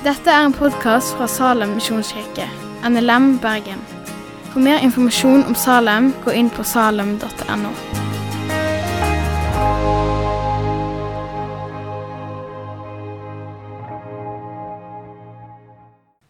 Dette 0.00 0.32
er 0.32 0.46
en 0.46 0.54
podkast 0.56 1.12
fra 1.12 1.26
Salem 1.28 1.74
misjonskirke, 1.76 2.46
NLM 2.88 3.34
Bergen. 3.42 3.82
For 4.48 4.62
mer 4.64 4.80
informasjon 4.80 5.42
om 5.44 5.52
Salem, 5.52 6.06
gå 6.24 6.32
inn 6.32 6.48
på 6.48 6.64
salem.no. 6.64 7.72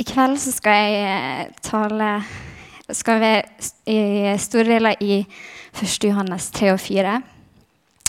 I 0.03 0.09
kveld 0.11 0.43
så 0.43 0.57
skal 0.57 0.83
jeg 0.83 1.07
eh, 1.07 1.47
tale 1.63 2.11
skal 2.91 3.23
være 3.23 3.43
i 3.87 4.35
store 4.43 4.67
deler 4.73 4.99
i 4.99 5.21
1. 5.79 6.09
Johannes 6.11 6.51
3 6.59 6.73
og 6.75 6.83
4. 6.83 7.21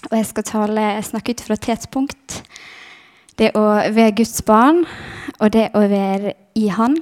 Og 0.10 0.18
jeg 0.18 0.26
skal 0.26 0.44
tale, 0.56 0.92
snakke 1.06 1.38
ut 1.38 1.46
fra 1.46 1.56
tidspunkt. 1.70 2.42
Det 3.42 3.48
å 3.58 3.62
være 3.90 4.12
Guds 4.20 4.44
barn, 4.46 4.84
og 5.42 5.50
det 5.56 5.72
å 5.74 5.82
være 5.90 6.36
i 6.62 6.68
Han, 6.70 6.94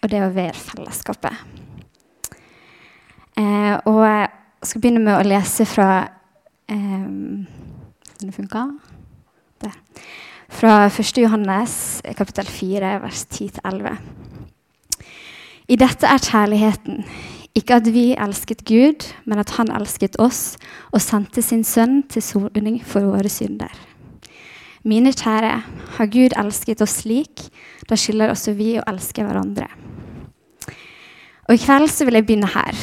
og 0.00 0.08
det 0.08 0.22
å 0.24 0.30
være 0.32 0.56
fellesskapet. 0.56 1.42
Eh, 3.36 3.74
og 3.90 3.98
jeg 4.00 4.30
skal 4.70 4.80
begynne 4.80 5.02
med 5.04 5.18
å 5.18 5.26
lese 5.26 5.66
fra 5.68 5.90
eh, 6.72 7.04
det 8.22 8.32
funke? 8.38 8.64
Der. 9.60 9.76
Fra 10.48 10.78
1. 10.88 11.12
Johannes 11.26 11.76
kapittel 12.16 12.48
4, 12.48 12.96
vers 13.04 13.26
10-11. 13.28 14.00
I 15.68 15.80
dette 15.84 16.08
er 16.08 16.24
kjærligheten. 16.24 17.04
Ikke 17.52 17.82
at 17.82 17.92
vi 17.92 18.14
elsket 18.16 18.64
Gud, 18.64 19.10
men 19.28 19.44
at 19.44 19.58
han 19.60 19.68
elsket 19.76 20.16
oss 20.16 20.54
og 20.88 21.04
sendte 21.04 21.44
sin 21.44 21.68
sønn 21.68 22.00
til 22.08 22.24
soning 22.24 22.80
for 22.80 23.12
våre 23.12 23.28
synder. 23.28 23.91
Mine 24.82 25.12
kjære, 25.14 25.54
har 25.96 26.08
Gud 26.10 26.34
elsket 26.38 26.82
oss 26.82 27.02
slik, 27.04 27.44
da 27.86 27.94
skylder 27.98 28.32
også 28.32 28.54
vi 28.58 28.74
å 28.80 28.86
elske 28.90 29.22
hverandre. 29.22 29.68
Og 31.46 31.54
I 31.54 31.62
kveld 31.62 31.90
så 31.92 32.06
vil 32.06 32.18
jeg 32.18 32.26
begynne 32.26 32.50
her. 32.50 32.78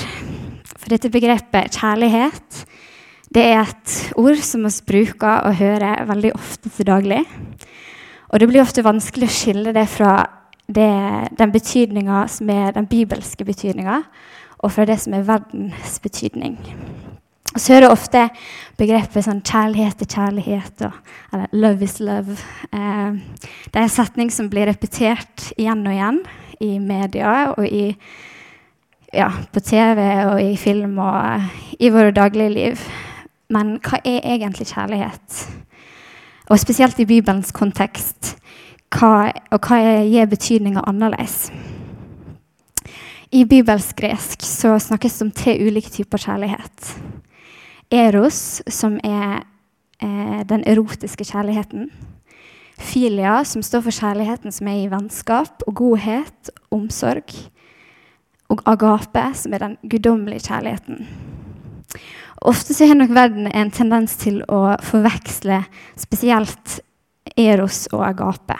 For 0.75 0.91
dette 0.93 1.11
begrepet 1.11 1.75
kjærlighet 1.75 2.63
det 3.35 3.43
er 3.45 3.59
et 3.61 3.95
ord 4.17 4.39
som 4.41 4.63
vi 4.65 4.71
bruker 4.87 5.45
og 5.45 5.59
hører 5.59 6.07
veldig 6.09 6.31
ofte 6.37 6.71
til 6.73 6.87
daglig. 6.87 7.21
Og 8.29 8.39
det 8.39 8.47
blir 8.49 8.63
ofte 8.63 8.85
vanskelig 8.85 9.27
å 9.27 9.35
skille 9.35 9.73
det 9.75 9.85
fra 9.91 10.13
det, 10.65 10.89
den 11.37 11.53
betydninga 11.53 12.23
som 12.31 12.49
er 12.53 12.73
den 12.77 12.87
bibelske 12.89 13.45
betydninga, 13.45 14.01
og 14.59 14.73
fra 14.73 14.85
det 14.85 14.99
som 15.01 15.13
er 15.13 15.27
verdens 15.27 15.99
betydning. 16.03 16.57
Og 17.55 17.61
så 17.61 17.75
er 17.75 17.83
det 17.83 17.89
ofte 17.89 18.27
begrepet 18.77 19.25
sånn 19.25 19.41
kjærlighet 19.45 19.97
til 19.99 20.09
kjærlighet, 20.13 20.83
og, 20.85 21.13
eller 21.33 21.55
love 21.57 21.85
is 21.85 21.97
love. 22.03 22.37
Eh, 22.69 23.17
det 23.65 23.79
er 23.79 23.85
en 23.85 23.93
setning 23.93 24.29
som 24.33 24.51
blir 24.51 24.69
repetert 24.69 25.49
igjen 25.57 25.81
og 25.87 25.95
igjen 25.95 26.19
i 26.61 26.75
media 26.83 27.53
og 27.55 27.65
i, 27.65 27.87
ja, 29.15 29.31
på 29.49 29.63
TV 29.65 30.03
og 30.29 30.41
i 30.43 30.53
film 30.59 30.99
og 31.01 31.79
i 31.79 31.91
våre 31.93 32.13
daglige 32.15 32.53
liv. 32.53 32.83
Men 33.49 33.77
hva 33.81 34.01
er 34.05 34.21
egentlig 34.35 34.69
kjærlighet? 34.69 35.39
Og 36.49 36.61
spesielt 36.61 36.99
i 37.01 37.07
Bibelens 37.09 37.53
kontekst 37.53 38.35
hva, 38.93 39.29
og 39.53 39.65
hva 39.65 39.81
gir 40.05 40.29
betydninga 40.29 40.85
annerledes. 40.89 41.49
I 43.29 43.43
bibelsk 43.45 43.97
gresk 43.99 44.41
så 44.45 44.73
snakkes 44.81 45.19
det 45.19 45.25
om 45.27 45.33
tre 45.37 45.53
ulike 45.61 45.91
typer 45.93 46.21
kjærlighet. 46.21 46.93
Eros, 47.91 48.61
som 48.69 48.99
er 49.03 49.43
eh, 50.01 50.41
den 50.45 50.63
erotiske 50.69 51.25
kjærligheten. 51.25 51.89
Filia, 52.79 53.43
som 53.43 53.63
står 53.65 53.81
for 53.87 53.95
kjærligheten 53.95 54.53
som 54.55 54.69
er 54.69 54.83
i 54.83 54.91
vennskap 54.91 55.65
og 55.67 55.75
godhet, 55.81 56.51
omsorg. 56.71 57.33
Og 58.49 58.61
agape, 58.69 59.23
som 59.35 59.53
er 59.53 59.65
den 59.65 59.75
guddommelige 59.89 60.47
kjærligheten. 60.47 61.07
Ofte 62.41 62.73
så 62.73 62.87
har 62.87 62.95
nok 62.95 63.11
verden 63.13 63.49
en 63.51 63.71
tendens 63.71 64.15
til 64.21 64.39
å 64.47 64.77
forveksle 64.85 65.63
spesielt 65.99 66.79
eros 67.35 67.87
og 67.91 68.05
agape. 68.05 68.55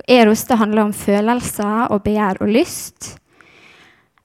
For 0.00 0.08
eros 0.10 0.42
det 0.48 0.58
handler 0.58 0.88
om 0.88 0.96
følelser 0.96 1.92
og 1.92 2.02
begjær 2.08 2.40
og 2.42 2.50
lyst. 2.50 3.14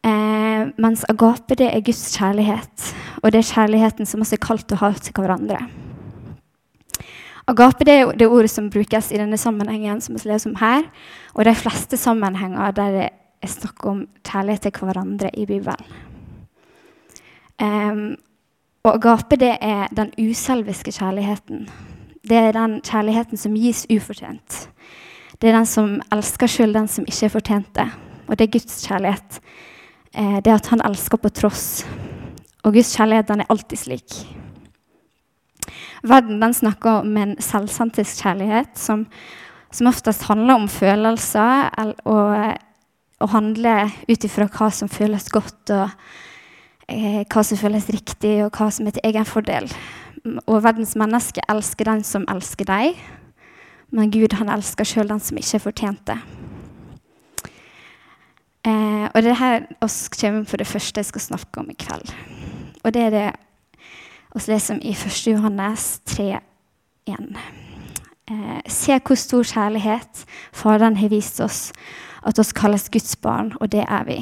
Eh, 0.05 0.67
mens 0.77 1.05
agape 1.09 1.57
det 1.57 1.71
er 1.71 1.81
Guds 1.81 2.11
kjærlighet, 2.13 2.91
og 3.23 3.31
det 3.33 3.41
er 3.41 3.49
kjærligheten 3.49 4.05
som 4.05 4.21
også 4.21 4.38
er 4.38 4.43
kalt 4.45 4.75
å 4.75 4.81
ha 4.83 4.91
til 4.99 5.16
hverandre. 5.17 5.63
Agape 7.49 7.85
det 7.85 7.95
er 7.99 8.11
det 8.17 8.27
ordet 8.29 8.51
som 8.53 8.69
brukes 8.73 9.11
i 9.13 9.19
denne 9.21 9.38
sammenhengen, 9.38 10.01
som 10.01 10.17
vi 10.17 10.29
leser 10.29 10.51
om 10.51 10.59
her, 10.61 10.85
og 11.33 11.45
de 11.45 11.55
fleste 11.57 11.97
sammenhenger 11.97 12.77
der 12.77 12.94
det 12.99 13.09
er 13.45 13.51
snakk 13.51 13.85
om 13.85 14.05
kjærlighet 14.25 14.67
til 14.67 14.85
hverandre 14.89 15.29
i 15.33 15.45
Bibelen. 15.45 15.97
Um, 17.61 18.15
og 18.85 18.97
agape 18.97 19.38
det 19.41 19.55
er 19.61 19.88
den 19.95 20.11
uselviske 20.19 20.91
kjærligheten. 20.91 21.69
Det 22.25 22.38
er 22.38 22.51
den 22.53 22.81
kjærligheten 22.85 23.38
som 23.38 23.55
gis 23.57 23.85
ufortjent. 23.89 24.65
Det 25.41 25.49
er 25.49 25.57
den 25.57 25.69
som 25.69 26.01
elsker 26.13 26.49
sjøl 26.49 26.73
den 26.73 26.89
som 26.89 27.05
ikke 27.07 27.25
er 27.25 27.33
fortjent 27.33 27.71
det. 27.77 27.88
Og 28.27 28.38
det 28.38 28.47
er 28.47 28.53
Guds 28.57 28.83
kjærlighet. 28.88 29.39
Eh, 30.15 30.39
det 30.43 30.53
at 30.53 30.69
han 30.71 30.83
elsker 30.85 31.19
på 31.21 31.31
tross. 31.35 31.85
Og 32.63 32.73
Guds 32.73 32.93
kjærlighet 32.95 33.29
den 33.29 33.43
er 33.43 33.51
alltid 33.51 33.81
slik. 33.81 34.19
Verden 36.05 36.39
den 36.41 36.53
snakker 36.53 37.01
om 37.01 37.17
en 37.17 37.35
selvsantisk 37.41 38.23
kjærlighet 38.23 38.77
som, 38.77 39.05
som, 39.71 39.89
oftest 39.89 40.27
handler 40.29 40.61
om 40.61 40.67
følelser 40.69 41.69
og, 42.05 42.57
og 43.19 43.29
handler 43.33 43.91
ut 44.09 44.27
ifra 44.27 44.47
hva 44.47 44.69
som 44.71 44.89
føles 44.89 45.29
godt, 45.33 45.73
og 45.73 45.89
eh, 46.87 47.23
hva 47.25 47.43
som 47.43 47.57
føles 47.57 47.89
riktig, 47.89 48.37
og 48.45 48.53
hva 48.53 48.69
som 48.71 48.87
er 48.87 48.97
til 48.97 49.09
egen 49.09 49.25
fordel 49.29 49.71
og 50.25 50.63
verdens 50.65 50.95
mennesker 50.97 51.45
elsker 51.51 51.87
den 51.89 52.03
som 52.05 52.25
elsker 52.31 52.67
deg. 52.69 52.97
Men 53.93 54.11
Gud 54.13 54.33
han 54.39 54.49
elsker 54.51 54.87
sjøl 54.87 55.11
den 55.11 55.21
som 55.21 55.37
ikke 55.37 55.59
er 55.59 55.63
fortjent 55.63 56.05
det. 56.09 56.17
Eh, 58.65 59.05
og 59.13 59.21
det 59.21 59.31
er 59.31 59.39
her 59.39 59.65
oss 59.85 60.07
kommer 60.09 60.45
for 60.49 60.57
det 60.57 60.67
første 60.67 61.01
jeg 61.01 61.11
skal 61.11 61.21
snakke 61.21 61.61
om 61.61 61.69
i 61.69 61.77
kveld. 61.77 62.09
Og 62.83 62.93
det 62.93 63.01
er 63.07 63.13
det 63.13 63.27
vi 64.35 64.41
leser 64.51 64.81
i 64.83 64.91
1. 64.91 65.27
Johannes 65.31 65.99
3, 66.05 66.39
1. 67.07 67.37
Eh, 68.27 68.61
se 68.67 68.97
hvor 68.99 69.15
stor 69.15 69.45
kjærlighet 69.45 70.25
Faderen 70.51 70.97
har 70.97 71.13
vist 71.13 71.39
oss, 71.39 71.71
at 72.25 72.39
oss 72.39 72.51
kalles 72.51 72.89
Guds 72.89 73.15
barn, 73.15 73.53
og 73.61 73.71
det 73.71 73.85
er 73.85 74.03
vi. 74.03 74.17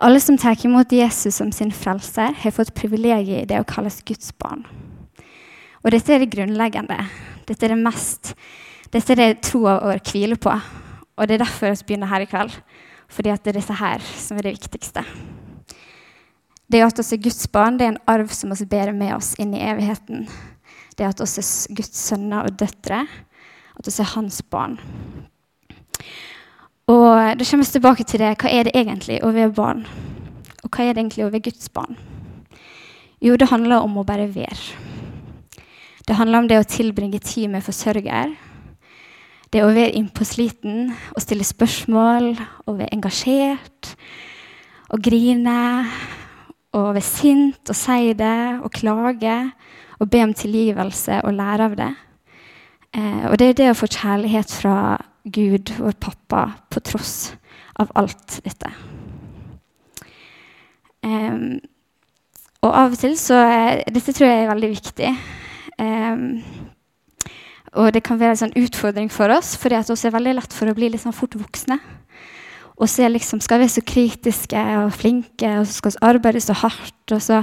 Alle 0.00 0.20
som 0.20 0.38
tar 0.38 0.58
imot 0.64 0.92
Jesus 0.92 1.34
som 1.34 1.52
sin 1.52 1.72
frelser, 1.72 2.32
har 2.32 2.50
fått 2.56 2.74
privilegiet 2.74 3.44
i 3.44 3.48
det 3.48 3.60
å 3.60 3.68
kalles 3.68 4.02
Guds 4.04 4.32
barn. 4.32 4.66
Og 5.84 5.92
dette 5.94 6.12
er 6.12 6.24
det 6.24 6.32
grunnleggende. 6.34 6.98
Dette 7.46 7.66
er 7.66 7.74
det 7.74 7.84
mest 7.84 8.34
Dette 8.90 9.12
er 9.14 9.20
det 9.20 9.42
troa 9.46 9.76
vår 9.84 10.00
hviler 10.02 10.38
på. 10.40 10.50
Og 11.16 11.28
det 11.28 11.36
er 11.36 11.44
derfor 11.44 11.70
vi 11.70 11.84
begynner 11.86 12.10
her 12.10 12.24
i 12.24 12.26
kveld. 12.26 12.56
Fordi 13.10 13.32
at 13.32 13.42
det 13.44 13.54
er 13.54 13.60
disse 13.60 13.76
her 13.80 14.04
som 14.16 14.38
er 14.38 14.46
det 14.46 14.56
viktigste. 14.60 15.04
Det 16.70 16.84
at 16.86 17.00
oss 17.02 17.10
er 17.12 17.22
Guds 17.22 17.48
barn, 17.50 17.78
det 17.78 17.86
er 17.88 17.94
en 17.96 18.04
arv 18.06 18.30
som 18.34 18.52
vi 18.54 18.68
bærer 18.70 18.94
med 18.94 19.16
oss 19.16 19.32
inn 19.42 19.54
i 19.56 19.64
evigheten. 19.66 20.28
Det 20.96 21.08
at 21.08 21.22
oss 21.24 21.38
er 21.40 21.74
Guds 21.74 21.96
sønner 21.98 22.46
og 22.46 22.58
døtre. 22.60 23.02
At 23.78 23.88
oss 23.88 23.98
er 23.98 24.12
hans 24.14 24.42
barn. 24.42 24.78
Og 26.90 27.38
Da 27.38 27.44
kommer 27.44 27.64
vi 27.64 27.72
tilbake 27.72 28.04
til 28.04 28.22
det. 28.22 28.36
Hva 28.38 28.50
er 28.50 28.64
det 28.68 28.74
egentlig 28.74 29.18
å 29.22 29.32
være 29.34 29.54
barn? 29.54 29.84
Og 30.62 30.70
hva 30.70 30.84
er 30.84 30.94
det 30.94 31.02
egentlig 31.02 31.26
å 31.26 31.30
være 31.32 31.46
Guds 31.48 31.68
barn? 31.74 31.98
Jo, 33.20 33.36
det 33.36 33.50
handler 33.50 33.82
om 33.84 33.98
å 34.00 34.06
bare 34.06 34.28
være. 34.32 34.56
Det 36.06 36.16
handler 36.16 36.38
om 36.38 36.48
det 36.48 36.58
å 36.58 36.66
tilbringe 36.66 37.18
tid 37.18 37.50
med 37.50 37.62
forsørger. 37.62 38.32
Det 39.50 39.64
å 39.66 39.72
være 39.74 39.96
innpåsliten 39.98 40.92
og 41.10 41.22
stille 41.24 41.46
spørsmål 41.46 42.32
og 42.66 42.76
være 42.78 42.92
engasjert. 42.94 43.94
Og 44.94 45.02
grine 45.02 45.86
og 46.76 46.92
være 46.94 47.02
sint 47.02 47.70
og 47.70 47.78
si 47.78 48.12
det 48.14 48.60
og 48.62 48.70
klage 48.74 49.38
og 50.00 50.10
be 50.10 50.22
om 50.22 50.34
tilgivelse 50.34 51.18
og 51.26 51.34
lære 51.34 51.66
av 51.66 51.76
det. 51.78 51.90
Eh, 52.94 53.24
og 53.30 53.36
det 53.38 53.48
er 53.48 53.58
det 53.58 53.68
å 53.72 53.78
få 53.78 53.90
kjærlighet 53.90 54.54
fra 54.54 54.76
Gud, 55.26 55.74
vår 55.78 55.98
pappa, 56.00 56.46
på 56.70 56.80
tross 56.86 57.34
av 57.78 57.90
alt 57.98 58.38
dette. 58.44 58.70
Um, 61.04 61.60
og 62.60 62.72
av 62.76 62.94
og 62.94 63.00
til 63.00 63.14
så 63.16 63.38
er, 63.40 63.82
Dette 63.88 64.12
tror 64.12 64.28
jeg 64.28 64.42
er 64.44 64.50
veldig 64.50 64.70
viktig. 64.72 65.12
Um, 65.80 66.24
og 67.78 67.92
det 67.94 68.02
kan 68.02 68.18
være 68.18 68.34
en 68.34 68.42
sånn 68.44 68.58
utfordring 68.58 69.10
for 69.12 69.30
oss, 69.30 69.54
for 69.58 69.70
det 69.70 69.84
er 69.84 70.14
veldig 70.14 70.36
lett 70.40 70.54
for 70.54 70.70
å 70.70 70.74
bli 70.74 70.88
litt 70.90 71.04
sånn 71.04 71.14
fort 71.14 71.36
voksne. 71.38 71.78
Og 72.80 72.88
så 72.88 73.06
liksom, 73.10 73.42
skal 73.44 73.60
vi 73.60 73.66
være 73.66 73.74
så 73.76 73.84
kritiske 73.84 74.60
og 74.80 74.94
flinke, 74.96 75.52
og 75.60 75.68
så 75.68 75.76
skal 75.76 75.92
vi 75.92 76.04
arbeide 76.08 76.40
så 76.40 76.56
hardt. 76.56 77.12
Og 77.12 77.20
så 77.22 77.42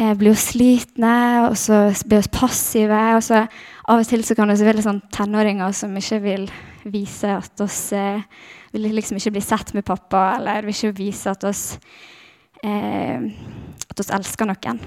eh, 0.00 0.14
blir 0.16 0.32
vi 0.32 0.40
slitne, 0.40 1.16
og 1.50 1.58
så 1.60 1.82
blir 2.08 2.24
vi 2.24 2.32
passive. 2.32 3.02
og 3.18 3.22
så 3.22 3.44
Av 3.86 4.00
og 4.00 4.08
til 4.08 4.24
så 4.26 4.34
kan 4.34 4.48
det 4.50 4.64
være 4.64 4.82
sånn 4.82 5.02
tenåringer 5.14 5.76
som 5.76 5.92
ikke 5.94 6.22
vil 6.24 6.48
vise 6.88 7.36
at 7.36 7.60
oss 7.62 7.92
eh, 7.94 8.24
vil 8.72 8.88
liksom 8.96 9.20
ikke 9.20 9.34
bli 9.36 9.44
sett 9.44 9.74
med 9.76 9.86
pappa, 9.86 10.38
eller 10.38 10.66
vil 10.66 10.74
ikke 10.74 10.98
vise 11.04 11.30
at 11.30 11.44
oss, 11.46 11.76
eh, 12.64 13.28
at 13.90 14.00
oss 14.00 14.10
elsker 14.16 14.48
noen. 14.48 14.80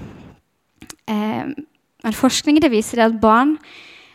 Eh, 1.06 1.54
men 2.00 2.16
forskning 2.16 2.58
viser 2.72 3.06
at 3.06 3.16
barn 3.22 3.54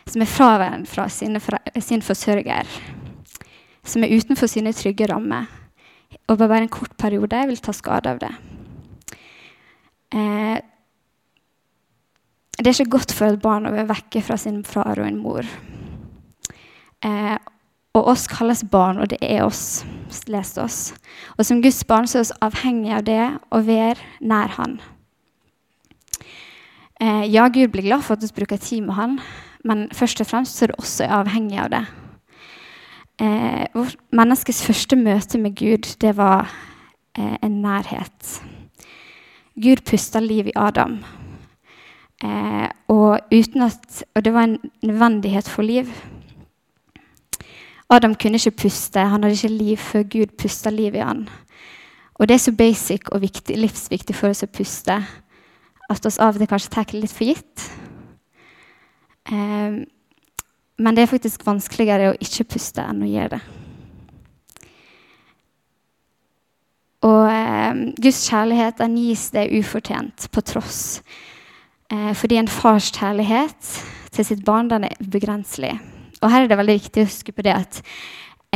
som 0.06 0.22
er 0.22 0.30
fraværende 0.30 0.86
fra 0.90 1.08
sine, 1.10 1.40
sin 1.80 2.02
forsørger, 2.02 2.70
som 3.86 4.04
er 4.04 4.14
utenfor 4.16 4.50
sine 4.50 4.72
trygge 4.72 5.08
rammer, 5.10 5.50
og 6.28 6.38
bare 6.38 6.62
en 6.64 6.72
kort 6.72 6.94
periode 6.98 7.42
vil 7.48 7.60
ta 7.62 7.74
skade 7.74 8.10
av 8.10 8.22
det. 8.22 8.32
Eh, 10.14 10.56
det 12.56 12.70
er 12.70 12.72
ikke 12.72 12.96
godt 12.96 13.12
for 13.12 13.28
et 13.28 13.42
barn 13.42 13.66
å 13.68 13.74
være 13.74 13.90
vekke 13.90 14.22
fra 14.24 14.38
sin 14.40 14.62
far 14.64 14.96
og 14.96 15.06
en 15.06 15.20
mor. 15.20 15.46
Eh, 17.04 17.36
og 17.96 18.10
oss 18.12 18.26
kalles 18.28 18.62
barn, 18.70 19.00
og 19.00 19.10
det 19.12 19.18
er 19.22 19.44
oss. 19.44 19.84
lest 20.28 20.58
oss. 20.58 20.94
Og 21.38 21.44
som 21.44 21.60
Guds 21.62 21.84
barn 21.84 22.06
så 22.06 22.20
er 22.20 22.24
vi 22.24 22.46
avhengig 22.46 22.92
av 22.94 23.04
det 23.04 23.24
å 23.52 23.60
være 23.60 24.00
nær 24.20 24.54
Han. 24.56 24.80
Eh, 27.00 27.24
ja, 27.28 27.48
Gud 27.48 27.72
blir 27.72 27.82
glad 27.82 28.02
for 28.02 28.16
at 28.16 28.22
vi 28.22 28.32
bruker 28.32 28.56
tid 28.56 28.82
med 28.82 28.94
Han, 28.94 29.20
men 29.66 29.86
først 29.92 30.20
og 30.22 30.28
fremst 30.30 30.58
så 30.58 30.64
er 30.64 30.72
det 30.72 30.80
også 30.80 31.08
avhengig 31.20 31.58
av 31.60 31.70
det. 31.74 31.84
Eh, 33.18 33.92
menneskets 34.12 34.62
første 34.66 34.96
møte 34.96 35.38
med 35.40 35.56
Gud, 35.56 35.88
det 36.00 36.16
var 36.16 36.50
eh, 37.18 37.36
en 37.42 37.62
nærhet. 37.62 38.42
Gud 39.56 39.82
pusta 39.88 40.20
liv 40.20 40.50
i 40.50 40.56
Adam. 40.56 40.98
Eh, 42.24 42.68
og, 42.88 43.20
at, 43.32 44.04
og, 44.14 44.24
det 44.24 44.32
var 44.34 44.44
en 44.44 44.58
nødvendighet 44.82 45.48
for 45.48 45.62
liv. 45.62 45.88
Adam 47.90 48.14
kunne 48.14 48.36
ikke 48.36 48.50
puste, 48.50 49.00
han 49.00 49.22
hadde 49.22 49.34
ikke 49.34 49.48
liv 49.48 49.76
før 49.76 50.02
Gud 50.02 50.36
pusta 50.38 50.70
liv 50.70 50.94
i 50.94 51.04
han. 51.04 51.28
Og 52.14 52.28
det 52.28 52.34
er 52.34 52.38
så 52.38 52.52
basic 52.52 53.08
og 53.12 53.20
viktig, 53.20 53.58
livsviktig 53.58 54.16
for 54.16 54.28
oss 54.28 54.42
å 54.42 54.46
puste 54.46 55.00
at 55.90 56.06
oss 56.06 56.18
av 56.18 56.34
og 56.34 56.42
til 56.42 56.50
kanskje 56.50 56.72
tar 56.72 56.88
det 56.90 57.00
litt 57.00 57.14
for 57.14 57.28
gitt. 57.28 57.66
Eh, 59.26 59.84
men 60.76 60.96
det 60.96 61.06
er 61.06 61.10
faktisk 61.10 61.46
vanskeligere 61.46 62.12
å 62.12 62.18
ikke 62.20 62.48
puste 62.56 62.84
enn 62.84 63.04
å 63.04 63.08
gjøre 63.08 63.38
det. 63.38 63.44
Og 67.06 67.24
eh, 67.30 67.82
Guds 68.02 68.22
kjærlighet 68.28 68.80
den 68.80 68.96
gis 69.00 69.28
det 69.34 69.48
ufortjent, 69.56 70.28
på 70.32 70.42
tross. 70.44 71.02
Eh, 71.92 72.12
fordi 72.18 72.40
en 72.40 72.50
fars 72.50 72.90
kjærlighet 72.94 73.74
til 74.16 74.26
sitt 74.26 74.44
barn 74.44 74.70
den 74.72 74.88
er 74.88 74.96
ubegrenselig. 75.00 75.74
Og 76.22 76.32
her 76.32 76.44
er 76.44 76.50
det 76.50 76.58
veldig 76.58 76.78
viktig 76.80 77.04
å 77.04 77.08
huske 77.10 77.34
på 77.36 77.44
det 77.46 77.54
at 77.54 77.82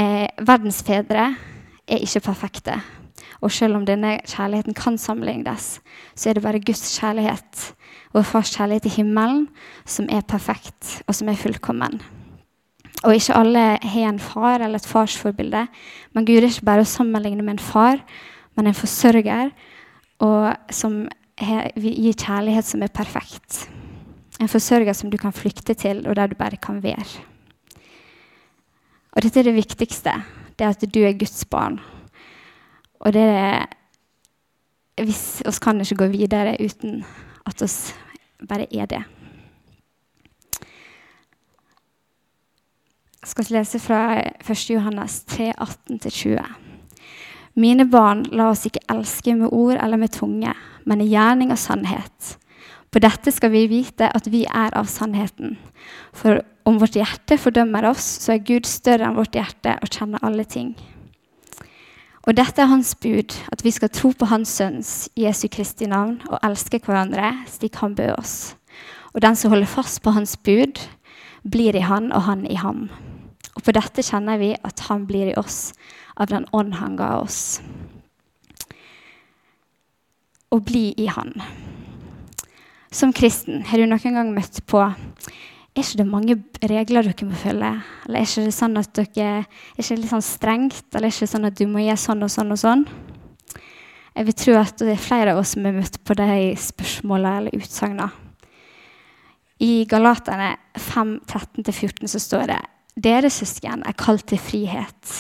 eh, 0.00 0.26
verdens 0.40 0.80
fedre 0.86 1.34
er 1.90 2.04
ikke 2.04 2.24
perfekte. 2.30 2.78
Og 3.40 3.52
selv 3.52 3.78
om 3.78 3.84
denne 3.88 4.18
kjærligheten 4.28 4.76
kan 4.76 4.98
sammenlignes, 5.00 5.78
så 6.14 6.30
er 6.30 6.36
det 6.36 6.44
bare 6.44 6.62
Guds 6.64 6.98
kjærlighet 6.98 7.70
vår 8.14 8.26
fars 8.26 8.50
kjærlighet 8.56 8.88
i 8.90 8.94
himmelen, 9.00 9.46
som 9.86 10.08
er 10.10 10.26
perfekt, 10.26 11.00
og 11.06 11.14
som 11.14 11.28
er 11.30 11.38
fullkommen. 11.38 12.00
Og 13.04 13.14
ikke 13.16 13.36
alle 13.38 13.64
har 13.80 14.08
en 14.08 14.20
far 14.20 14.60
eller 14.60 14.80
et 14.80 14.88
farsforbilde, 14.88 15.66
men 16.12 16.26
Gud 16.26 16.42
er 16.42 16.50
ikke 16.50 16.68
bare 16.68 16.84
å 16.84 16.88
sammenligne 16.88 17.44
med 17.44 17.56
en 17.56 17.64
far, 17.64 18.02
men 18.56 18.68
en 18.68 18.76
forsørger 18.76 19.52
og 20.20 20.74
som 20.74 21.06
gir 21.40 22.12
kjærlighet 22.12 22.66
som 22.68 22.82
er 22.84 22.92
perfekt. 22.92 23.64
En 24.40 24.48
forsørger 24.48 24.92
som 24.96 25.10
du 25.12 25.16
kan 25.20 25.32
flykte 25.32 25.74
til, 25.74 26.04
og 26.08 26.16
der 26.16 26.28
du 26.28 26.36
bare 26.36 26.60
kan 26.60 26.82
være. 26.82 27.24
Og 29.12 29.24
dette 29.24 29.40
er 29.40 29.48
det 29.48 29.56
viktigste. 29.56 30.12
Det 30.58 30.66
at 30.66 30.84
du 30.94 31.00
er 31.00 31.16
Guds 31.18 31.44
barn. 31.44 31.80
Og 33.00 33.12
det 33.12 33.22
er 33.22 33.66
Hvis 35.00 35.42
oss 35.48 35.58
kan 35.58 35.80
ikke 35.80 35.96
gå 35.96 36.06
videre 36.12 36.56
uten 36.60 37.04
at 37.48 37.62
oss 37.64 37.92
bare 38.48 38.68
er 38.72 38.88
det. 38.90 39.02
Jeg 43.20 43.32
skal 43.34 43.50
lese 43.52 43.78
fra 43.82 44.00
1. 44.40 44.66
Johannes 44.72 45.20
3, 45.28 45.52
18-20. 45.60 46.40
Mine 47.60 47.84
barn, 47.90 48.22
la 48.32 48.48
oss 48.52 48.64
ikke 48.68 48.82
elske 48.88 49.34
med 49.36 49.52
ord 49.52 49.76
eller 49.76 50.00
med 50.00 50.14
tunge, 50.14 50.54
men 50.88 51.02
i 51.02 51.10
gjerning 51.10 51.52
og 51.52 51.60
sannhet. 51.60 52.36
På 52.90 53.02
dette 53.02 53.30
skal 53.34 53.52
vi 53.52 53.66
vite 53.70 54.08
at 54.08 54.26
vi 54.32 54.46
er 54.48 54.72
av 54.78 54.88
sannheten. 54.90 55.58
For 56.16 56.40
om 56.66 56.80
vårt 56.80 56.96
hjerte 56.98 57.38
fordømmer 57.38 57.90
oss, 57.90 58.06
så 58.24 58.34
er 58.34 58.46
Gud 58.46 58.66
større 58.66 59.06
enn 59.06 59.18
vårt 59.18 59.36
hjerte 59.36 59.76
og 59.78 59.92
kjenner 59.92 60.24
alle 60.26 60.46
ting. 60.48 60.72
Og 62.28 62.36
dette 62.36 62.60
er 62.60 62.68
hans 62.68 62.92
bud, 63.00 63.32
at 63.52 63.62
vi 63.64 63.70
skal 63.72 63.88
tro 63.88 64.10
på 64.12 64.28
Hans 64.28 64.50
Sønns 64.58 65.08
Jesu 65.16 65.46
Kristi 65.48 65.86
navn 65.88 66.18
og 66.28 66.40
elske 66.44 66.80
hverandre 66.84 67.32
slik 67.48 67.78
han 67.80 67.94
bød 67.96 68.12
oss. 68.18 68.34
Og 69.14 69.22
den 69.24 69.36
som 69.36 69.50
holder 69.50 69.70
fast 69.70 70.02
på 70.04 70.12
hans 70.12 70.36
bud, 70.36 70.78
blir 71.50 71.76
i 71.76 71.86
han 71.86 72.12
og 72.12 72.22
han 72.28 72.44
i 72.46 72.58
ham. 72.60 72.90
Og 73.56 73.64
på 73.64 73.72
dette 73.72 74.04
kjenner 74.04 74.38
vi 74.38 74.52
at 74.52 74.84
han 74.90 75.06
blir 75.08 75.32
i 75.32 75.38
oss 75.40 75.72
av 76.20 76.28
den 76.28 76.44
ånd 76.52 76.76
han 76.76 76.98
ga 77.00 77.16
oss. 77.22 77.60
Å 80.52 80.60
bli 80.60 80.90
i 81.00 81.08
han. 81.08 81.32
Som 82.92 83.14
kristen, 83.16 83.62
har 83.64 83.78
du 83.78 83.86
noen 83.88 84.16
gang 84.18 84.34
møtt 84.34 84.60
på 84.68 84.82
er 85.76 85.84
ikke 85.84 86.00
det 86.00 86.06
mange 86.10 86.36
regler 86.66 87.06
dere 87.06 87.28
må 87.28 87.36
følge? 87.38 87.70
Eller 88.06 88.20
er 88.20 88.26
ikke 88.26 88.46
det 88.48 88.56
sånn 88.56 88.80
at 88.80 88.90
dere 88.96 89.28
er 89.44 89.78
ikke 89.78 90.00
litt 90.00 90.10
sånn 90.10 90.26
strengt? 90.26 90.88
Eller 90.94 91.08
er 91.08 91.14
ikke 91.14 91.30
sånn 91.30 91.46
at 91.46 91.58
du 91.60 91.66
må 91.70 91.84
gjøre 91.84 92.02
sånn 92.04 92.26
og 92.26 92.32
sånn 92.32 92.54
og 92.56 92.60
sånn? 92.60 92.84
Jeg 94.16 94.26
vil 94.26 94.36
tro 94.42 94.56
at 94.58 94.82
det 94.82 94.96
er 94.96 95.04
flere 95.04 95.32
av 95.32 95.40
oss 95.40 95.54
som 95.54 95.68
har 95.68 95.76
møtt 95.76 96.00
på 96.04 96.16
de 96.18 96.40
spørsmålene 96.58 97.36
eller 97.44 97.62
utsagnene. 97.62 98.10
I 99.60 99.84
Galaterne 99.84 100.54
5, 100.74 101.18
13-14 101.28 102.08
så 102.08 102.20
står 102.22 102.46
det 102.50 102.60
Dere 103.00 103.30
søsken 103.30 103.84
er 103.86 103.96
kalt 103.96 104.26
til 104.32 104.40
frihet. 104.40 105.18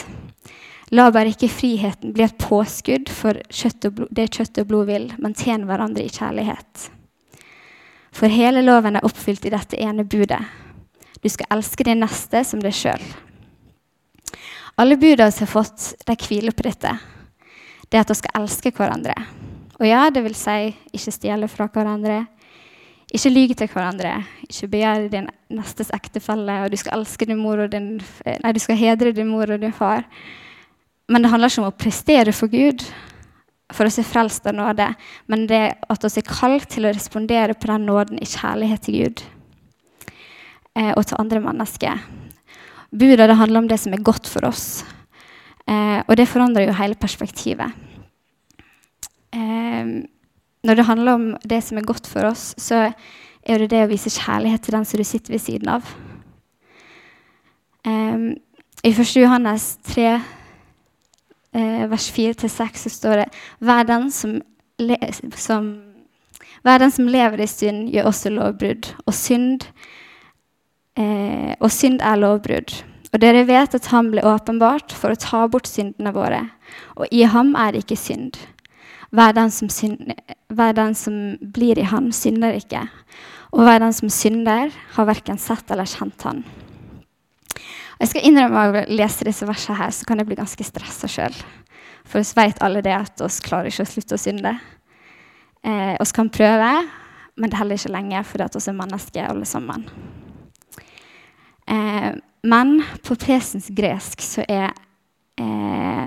La 0.90 1.06
bare 1.14 1.30
ikke 1.30 1.52
friheten 1.52 2.14
bli 2.16 2.24
et 2.24 2.40
påskudd 2.42 3.12
for 3.14 3.38
blod, 3.38 4.08
det 4.10 4.32
kjøtt 4.34 4.58
og 4.64 4.72
blod 4.72 4.88
vil, 4.88 5.12
men 5.22 5.36
tjen 5.38 5.68
hverandre 5.68 6.02
i 6.02 6.10
kjærlighet. 6.10 6.88
For 8.12 8.32
hele 8.32 8.62
loven 8.64 8.98
er 8.98 9.06
oppfylt 9.06 9.46
i 9.46 9.52
dette 9.54 9.78
ene 9.80 10.04
budet. 10.04 10.40
Du 11.20 11.28
skal 11.28 11.58
elske 11.58 11.84
din 11.86 12.00
neste 12.02 12.42
som 12.48 12.62
deg 12.62 12.74
sjøl. 12.74 13.02
Alle 14.80 14.96
budene 14.96 15.30
vi 15.34 15.44
har 15.44 15.50
fått, 15.50 15.92
de 16.08 16.16
hviler 16.16 16.56
på 16.56 16.64
dette. 16.64 16.94
Det 17.90 18.00
at 18.00 18.10
vi 18.10 18.16
skal 18.16 18.42
elske 18.42 18.72
hverandre. 18.72 19.14
Og 19.80 19.86
ja, 19.88 20.06
det 20.12 20.22
vil 20.24 20.36
si 20.36 20.70
ikke 20.96 21.12
stjele 21.12 21.48
fra 21.50 21.66
hverandre. 21.72 22.22
Ikke 23.10 23.32
lyge 23.32 23.56
til 23.58 23.68
hverandre. 23.72 24.14
Ikke 24.46 24.70
begjære 24.70 25.10
din 25.12 25.28
nestes 25.52 25.90
ektefelle. 25.92 26.60
Og 26.64 26.70
du 26.70 26.78
skal 26.80 27.04
din 27.26 27.40
din, 27.68 28.00
nei, 28.24 28.52
du 28.52 28.60
skal 28.60 28.76
hedre 28.76 29.12
din 29.12 29.28
mor 29.28 29.50
og 29.50 29.60
din 29.60 29.72
far. 29.72 30.04
Men 31.08 31.22
det 31.22 31.30
handler 31.30 31.50
ikke 31.50 31.62
om 31.64 31.72
å 31.72 31.76
prestere 31.76 32.32
for 32.32 32.46
Gud 32.48 32.84
for 33.76 33.86
å 33.86 33.92
se 33.92 34.04
frelst 34.06 34.46
av 34.48 34.56
nåde, 34.56 34.86
men 35.30 35.46
det 35.50 35.62
at 35.90 36.06
oss 36.06 36.18
er 36.20 36.26
kalt 36.26 36.68
til 36.72 36.88
å 36.88 36.94
respondere 36.94 37.56
på 37.58 37.70
den 37.70 37.86
nåden 37.88 38.20
i 38.22 38.28
kjærlighet 38.28 38.86
til 38.86 38.98
Gud 39.00 39.22
eh, 40.74 40.92
og 40.94 41.04
til 41.06 41.20
andre 41.20 41.42
mennesker. 41.44 42.02
Buda 42.90 43.28
det 43.30 43.38
handler 43.38 43.62
om 43.62 43.70
det 43.70 43.78
som 43.82 43.94
er 43.94 44.06
godt 44.06 44.28
for 44.30 44.48
oss, 44.48 44.82
eh, 45.66 46.00
og 46.02 46.16
det 46.18 46.28
forandrer 46.30 46.68
jo 46.68 46.78
hele 46.80 46.98
perspektivet. 46.98 47.76
Eh, 49.30 49.94
når 50.66 50.76
det 50.76 50.88
handler 50.88 51.16
om 51.16 51.26
det 51.46 51.62
som 51.64 51.78
er 51.78 51.88
godt 51.88 52.08
for 52.10 52.28
oss, 52.28 52.50
så 52.60 52.88
er 53.40 53.62
det 53.62 53.70
det 53.72 53.84
å 53.86 53.90
vise 53.90 54.12
kjærlighet 54.12 54.66
til 54.66 54.76
den 54.76 54.84
som 54.88 55.00
du 55.00 55.06
sitter 55.06 55.36
ved 55.36 55.42
siden 55.44 55.70
av. 55.72 55.94
Eh, 57.86 58.28
I 58.84 58.92
1. 58.92 59.16
Johannes 59.22 59.72
3 59.94 60.06
eh, 60.10 60.28
vers 61.52 62.10
4-6 62.14 62.84
så 62.84 62.90
står 62.90 63.22
det 63.22 63.28
Hver 63.58 63.86
den 63.88 64.10
som, 64.14 64.36
som, 65.34 65.70
hver 66.62 66.78
den 66.78 66.92
som 66.94 67.08
lever 67.10 67.42
i 67.42 67.48
synd, 67.50 67.88
gjør 67.90 68.10
også 68.12 68.30
lovbrudd. 68.34 68.92
Og 69.06 69.16
synd, 69.16 69.66
eh, 70.96 71.56
og 71.58 71.70
synd 71.74 72.00
er 72.02 72.20
lovbrudd. 72.20 72.76
Og 73.10 73.18
dere 73.22 73.42
vet 73.48 73.74
at 73.74 73.90
han 73.90 74.12
ble 74.12 74.22
åpenbart 74.22 74.94
for 74.94 75.10
å 75.10 75.18
ta 75.18 75.46
bort 75.50 75.66
syndene 75.66 76.12
våre. 76.14 76.44
Og 76.96 77.10
i 77.10 77.24
ham 77.26 77.56
er 77.58 77.74
det 77.74 77.84
ikke 77.84 77.98
synd. 77.98 78.38
Hver 79.10 79.34
den, 79.34 79.50
som 79.50 79.68
synd, 79.72 80.12
hver 80.54 80.76
den 80.78 80.94
som 80.94 81.14
blir 81.42 81.80
i 81.82 81.88
ham, 81.90 82.12
synder 82.14 82.54
ikke. 82.54 82.84
Og 83.50 83.64
hver 83.66 83.82
den 83.82 83.94
som 83.96 84.12
synder, 84.14 84.70
har 84.94 85.08
verken 85.08 85.40
sett 85.42 85.70
eller 85.74 85.88
kjent 85.90 86.22
han. 86.22 86.44
Jeg 88.00 88.14
skal 88.14 88.24
innrømme 88.24 88.60
å 88.64 88.82
lese 88.88 89.26
disse 89.28 89.44
versene 89.44 89.76
her, 89.76 89.90
så 89.92 90.06
kan 90.08 90.20
jeg 90.20 90.30
bli 90.30 90.38
ganske 90.38 90.64
stressa 90.64 91.08
sjøl. 91.10 91.34
For 92.08 92.22
vi 92.22 92.38
vet 92.38 92.62
alle 92.64 92.80
det 92.84 92.94
at 92.96 93.20
vi 93.20 93.28
klarer 93.44 93.68
ikke 93.68 93.84
å 93.84 93.90
slutte 93.90 94.16
å 94.16 94.20
synde. 94.20 94.54
Eh, 95.60 96.06
kan 96.16 96.32
prøve, 96.32 96.70
men 97.36 97.52
det 97.52 97.60
holder 97.60 97.76
ikke 97.76 97.92
lenge, 97.92 98.24
for 98.24 98.40
vi 98.40 98.64
er 98.72 98.78
mennesker 98.78 99.28
alle 99.28 99.44
sammen. 99.44 99.84
Eh, 101.68 102.16
men 102.48 102.80
på 103.04 103.18
presens 103.20 103.68
gresk 103.68 104.24
så 104.24 104.46
er 104.48 104.72
eh, 105.36 106.06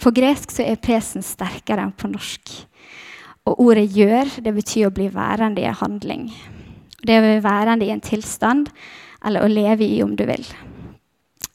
På 0.00 0.12
gresk 0.14 0.52
så 0.54 0.62
er 0.62 0.78
presen 0.78 1.24
sterkere 1.26 1.82
enn 1.82 1.90
på 1.92 2.08
norsk. 2.08 2.54
Og 3.50 3.58
ordet 3.66 3.90
'gjør' 3.90 4.38
det 4.40 4.54
betyr 4.54 4.86
å 4.86 4.94
bli 4.94 5.10
værende 5.10 5.60
i 5.60 5.66
en 5.66 5.74
handling. 5.74 6.30
Det 7.02 7.18
å 7.18 7.22
være 7.26 7.42
værende 7.42 7.84
i 7.84 7.90
en 7.90 8.00
tilstand, 8.00 8.70
eller 9.26 9.42
å 9.42 9.50
leve 9.50 9.84
i, 9.84 10.02
om 10.02 10.14
du 10.16 10.24
vil. 10.24 10.46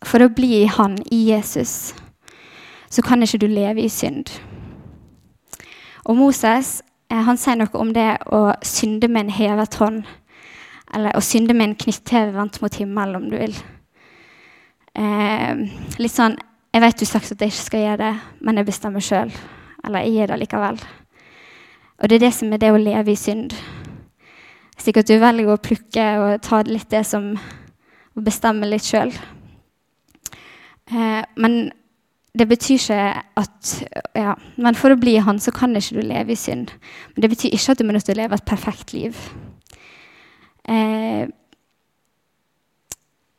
For 0.05 0.21
å 0.21 0.29
bli 0.29 0.65
Han, 0.69 0.99
i 1.11 1.25
Jesus, 1.31 1.95
så 2.89 3.01
kan 3.01 3.23
ikke 3.25 3.41
du 3.41 3.47
leve 3.49 3.81
i 3.83 3.89
synd. 3.89 4.29
Og 6.05 6.17
Moses 6.19 6.81
eh, 7.09 7.21
han 7.25 7.39
sier 7.41 7.57
noe 7.57 7.81
om 7.81 7.91
det 7.95 8.11
å 8.29 8.51
synde 8.65 9.09
med 9.09 9.25
en 9.25 9.37
hevet 9.39 9.79
hånd. 9.81 10.03
Eller 10.93 11.17
å 11.17 11.23
synde 11.25 11.55
med 11.57 11.71
en 11.71 11.79
knyttheve 11.81 12.35
vendt 12.35 12.61
mot 12.61 12.77
himmelen, 12.77 13.17
om 13.17 13.25
du 13.31 13.39
vil. 13.39 13.55
Eh, 14.95 15.65
litt 15.99 16.13
sånn 16.13 16.37
Jeg 16.75 16.83
vet 16.83 16.97
du 16.99 17.05
har 17.05 17.07
sagt 17.07 17.31
at 17.31 17.39
jeg 17.39 17.53
ikke 17.53 17.63
skal 17.69 17.81
gjøre 17.85 17.99
det, 18.01 18.13
men 18.43 18.57
jeg 18.59 18.67
bestemmer 18.67 19.03
sjøl. 19.03 19.29
Eller 19.87 20.03
jeg 20.03 20.17
gjør 20.17 20.33
det 20.33 20.37
likevel. 20.41 20.79
Og 22.03 22.09
det 22.11 22.17
er 22.17 22.23
det 22.25 22.31
som 22.35 22.51
er 22.51 22.59
det 22.59 22.71
å 22.75 22.81
leve 22.81 23.13
i 23.13 23.15
synd. 23.15 23.55
Sikkert 24.75 25.07
du 25.07 25.15
velger 25.21 25.53
å 25.53 25.61
plukke 25.63 26.07
og 26.19 26.43
ta 26.43 26.59
litt 26.67 26.91
det 26.91 27.05
som 27.07 27.37
Å 28.15 28.21
bestemme 28.23 28.67
litt 28.67 28.85
sjøl. 28.87 29.09
Eh, 30.91 31.23
men 31.35 31.71
det 32.35 32.47
betyr 32.49 32.75
ikke 32.77 32.99
at 33.39 33.71
ja, 34.15 34.35
Men 34.57 34.75
for 34.75 34.91
å 34.91 34.99
bli 34.99 35.15
han, 35.23 35.39
så 35.39 35.53
kan 35.55 35.75
ikke 35.75 36.01
du 36.01 36.05
leve 36.05 36.35
i 36.35 36.39
synd. 36.39 36.73
Men 37.15 37.23
det 37.23 37.31
betyr 37.31 37.55
ikke 37.55 37.71
at 37.71 37.79
du 37.79 37.87
må 37.87 37.95
nødt 37.95 38.05
til 38.05 38.17
å 38.17 38.21
leve 38.21 38.35
et 38.35 38.47
perfekt 38.47 38.93
liv. 38.93 39.17
Eh, 40.67 41.25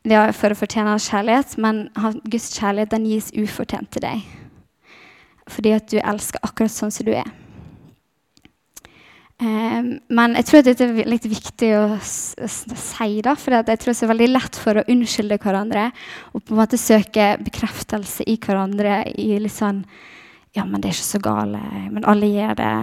ja, 0.07 0.23
for 0.33 0.55
å 0.55 0.59
fortjene 0.59 0.95
hans 0.95 1.09
kjærlighet, 1.11 1.57
men 1.59 1.89
Guds 2.31 2.53
kjærlighet 2.55 2.95
den 2.95 3.09
gis 3.11 3.33
ufortjent 3.35 3.91
til 3.93 4.07
deg. 4.07 4.23
Fordi 5.51 5.75
at 5.75 5.91
du 5.91 5.99
elsker 5.99 6.43
akkurat 6.47 6.73
sånn 6.73 6.95
som 6.95 7.07
du 7.07 7.13
er. 7.15 7.29
Men 9.83 10.37
jeg 10.39 10.47
tror 10.49 10.61
at 10.63 10.69
dette 10.69 10.87
er 10.87 11.09
litt 11.11 11.27
viktig 11.29 11.71
å, 11.77 11.85
å 11.97 12.49
si, 12.49 13.09
da, 13.25 13.35
for 13.39 13.57
jeg 13.57 13.81
tror 13.83 13.93
det 13.93 14.05
er 14.07 14.13
veldig 14.13 14.29
lett 14.31 14.59
for 14.61 14.81
å 14.81 14.87
unnskylde 14.93 15.39
hverandre 15.43 15.89
og 16.33 16.43
på 16.43 16.55
en 16.55 16.61
måte 16.61 16.81
søke 16.81 17.35
bekreftelse 17.43 18.27
i 18.29 18.39
hverandre 18.43 19.03
i 19.19 19.33
litt 19.43 19.57
sånn 19.57 19.85
Ja, 20.57 20.65
men 20.65 20.81
det 20.81 20.89
er 20.89 20.97
ikke 20.97 21.11
så 21.11 21.21
gale. 21.21 21.61
Men 21.93 22.07
alle 22.09 22.31
gjør 22.33 22.55
det. 22.57 22.75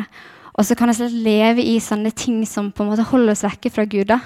Og 0.54 0.68
så 0.68 0.76
kan 0.78 0.92
jeg 0.92 1.10
leve 1.26 1.64
i 1.66 1.80
sånne 1.82 2.12
ting 2.14 2.44
som 2.46 2.70
på 2.70 2.84
en 2.84 2.92
måte 2.92 3.08
holder 3.10 3.34
oss 3.34 3.46
vekke 3.48 3.72
fra 3.74 3.88
Gud. 3.90 4.12
da. 4.12 4.20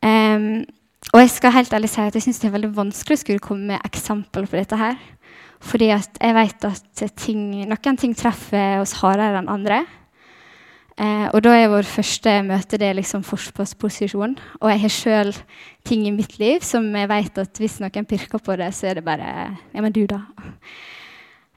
Um, 0.00 0.64
og 1.12 1.20
jeg 1.20 1.34
skal 1.34 1.52
helt 1.52 1.74
ærlig 1.76 1.90
si 1.92 2.00
at 2.00 2.16
jeg 2.16 2.24
syns 2.24 2.40
det 2.40 2.48
er 2.48 2.54
veldig 2.56 2.72
vanskelig 2.78 3.18
å 3.18 3.20
skulle 3.20 3.44
komme 3.44 3.74
med 3.74 3.84
eksempler 3.84 4.48
på 4.48 4.56
dette 4.56 4.78
her. 4.80 4.96
Fordi 5.64 5.90
jeg 5.90 6.34
vet 6.36 6.66
at 6.68 7.04
ting, 7.20 7.44
noen 7.68 8.00
ting 8.00 8.16
treffer 8.16 8.80
oss 8.82 8.96
hardere 9.00 9.40
enn 9.40 9.52
andre. 9.52 9.82
Eh, 10.94 11.26
og 11.34 11.40
da 11.42 11.56
er 11.58 11.72
vår 11.72 11.86
første 11.90 12.32
møte 12.46 12.78
det 12.78 12.86
er 12.86 12.98
liksom 13.00 13.24
forsvarsposisjon. 13.26 14.36
Og 14.60 14.70
jeg 14.70 14.82
har 14.84 14.92
sjøl 14.94 15.32
ting 15.86 16.04
i 16.06 16.14
mitt 16.14 16.36
liv 16.38 16.62
som 16.62 16.86
jeg 16.94 17.10
vet 17.10 17.40
at 17.42 17.58
hvis 17.58 17.80
noen 17.82 18.06
pirker 18.06 18.38
på 18.38 18.54
det, 18.60 18.70
så 18.76 18.92
er 18.92 19.00
det 19.00 19.06
bare 19.06 19.32
Ja, 19.74 19.82
men 19.82 19.94
du, 19.94 20.04
da? 20.10 20.22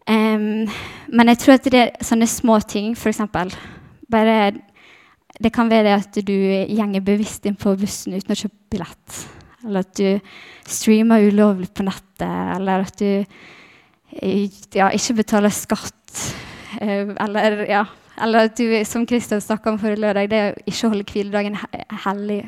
Um, 0.08 0.66
men 1.12 1.30
jeg 1.34 1.42
tror 1.44 1.58
at 1.58 1.68
det 1.68 1.82
er 1.82 2.06
sånne 2.06 2.30
små 2.32 2.62
ting, 2.64 2.94
f.eks. 2.96 3.20
Bare 4.10 4.38
Det 5.38 5.52
kan 5.54 5.70
være 5.70 5.98
at 6.00 6.18
du 6.26 6.34
gjenger 6.34 7.04
bevisst 7.06 7.46
inn 7.46 7.60
på 7.60 7.76
bussen 7.78 8.16
uten 8.16 8.34
å 8.34 8.40
kjøpe 8.40 8.72
billett. 8.72 9.20
Eller 9.68 9.86
at 9.86 9.94
du 10.00 10.34
streamer 10.66 11.28
ulovlig 11.28 11.70
på 11.76 11.86
nettet. 11.86 12.26
Eller 12.56 12.88
at 12.88 12.98
du 12.98 13.26
ja, 14.74 14.90
ikke 14.90 15.20
betaler 15.20 15.54
skatt. 15.54 16.24
Eh, 16.82 17.14
eller 17.22 17.68
ja, 17.70 17.84
eller 18.22 18.48
at 18.48 18.58
du, 18.58 18.66
som 18.86 19.06
Kristian 19.08 19.42
snakka 19.42 19.72
om 19.72 19.80
forrige 19.82 20.02
lørdag, 20.02 20.30
det 20.32 20.42
å 20.44 20.56
ikke 20.66 20.92
holde 20.92 21.08
hviledagen 21.12 21.58
hellig. 22.06 22.42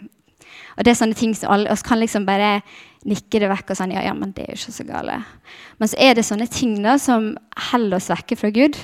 Og 0.78 0.86
det 0.86 0.94
er 0.94 1.00
sånne 1.00 1.18
ting 1.18 1.36
som 1.38 1.52
alle 1.54 1.72
oss 1.74 1.84
kan 1.86 2.00
liksom 2.02 2.26
bare 2.28 2.60
nikke 3.08 3.42
det 3.42 3.50
vekk 3.52 3.74
og 3.74 3.80
sånn 3.80 3.94
Ja, 3.96 4.04
ja, 4.04 4.16
men 4.16 4.34
det 4.36 4.46
er 4.46 4.54
jo 4.54 4.60
ikke 4.60 4.76
så 4.76 4.86
gale. 4.88 5.20
Men 5.80 5.92
så 5.92 6.00
er 6.02 6.18
det 6.18 6.26
sånne 6.28 6.48
ting 6.52 6.78
da 6.84 6.98
som 7.02 7.32
holder 7.70 8.00
oss 8.00 8.10
vekke 8.12 8.38
fra 8.40 8.52
Gud, 8.56 8.80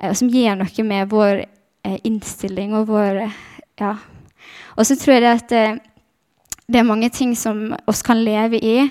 eh, 0.00 0.10
og 0.10 0.16
som 0.18 0.30
gjør 0.32 0.60
noe 0.62 0.86
med 0.86 1.12
vår 1.12 1.44
eh, 1.44 1.98
innstilling 2.04 2.76
og 2.78 2.90
vår 2.90 3.24
Ja. 3.80 3.94
Og 4.76 4.86
så 4.86 4.96
tror 4.96 5.16
jeg 5.16 5.22
det 5.24 5.30
at 5.34 5.52
eh, 5.56 5.78
det 6.70 6.80
er 6.80 6.86
mange 6.86 7.08
ting 7.10 7.34
som 7.36 7.72
oss 7.90 8.02
kan 8.06 8.20
leve 8.22 8.60
i, 8.62 8.90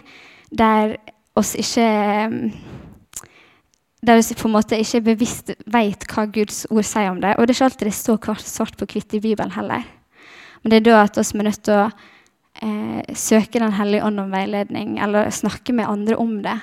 der 0.51 0.98
oss 1.39 1.54
ikke 1.56 1.86
der 4.06 4.15
vi 4.15 4.36
på 4.36 4.48
en 4.48 4.56
måte 4.56 4.79
ikke 4.79 5.01
bevisst 5.10 5.51
vet 5.68 6.06
hva 6.08 6.24
Guds 6.32 6.63
ord 6.72 6.88
sier 6.88 7.12
om 7.12 7.20
det. 7.20 7.36
Og 7.36 7.46
det 7.46 7.53
er 7.53 7.58
ikke 7.58 7.70
alltid 7.70 7.89
det 7.89 7.98
står 7.98 8.39
svart 8.46 8.77
på 8.79 8.88
hvitt 8.94 9.18
i 9.18 9.24
Bibelen 9.24 9.51
heller. 9.51 9.84
Men 10.63 10.72
det 10.72 10.79
er 10.79 10.88
da 10.88 11.03
at 11.03 11.20
vi 11.20 11.39
er 11.39 11.48
nødt 11.48 11.63
til 11.68 11.75
å 11.75 11.89
eh, 12.63 13.15
søke 13.15 13.60
Den 13.60 13.75
hellige 13.75 14.06
ånd 14.08 14.20
om 14.20 14.32
veiledning, 14.32 14.98
eller 15.03 15.32
snakke 15.32 15.75
med 15.75 15.88
andre 15.88 16.15
om 16.20 16.39
det. 16.44 16.58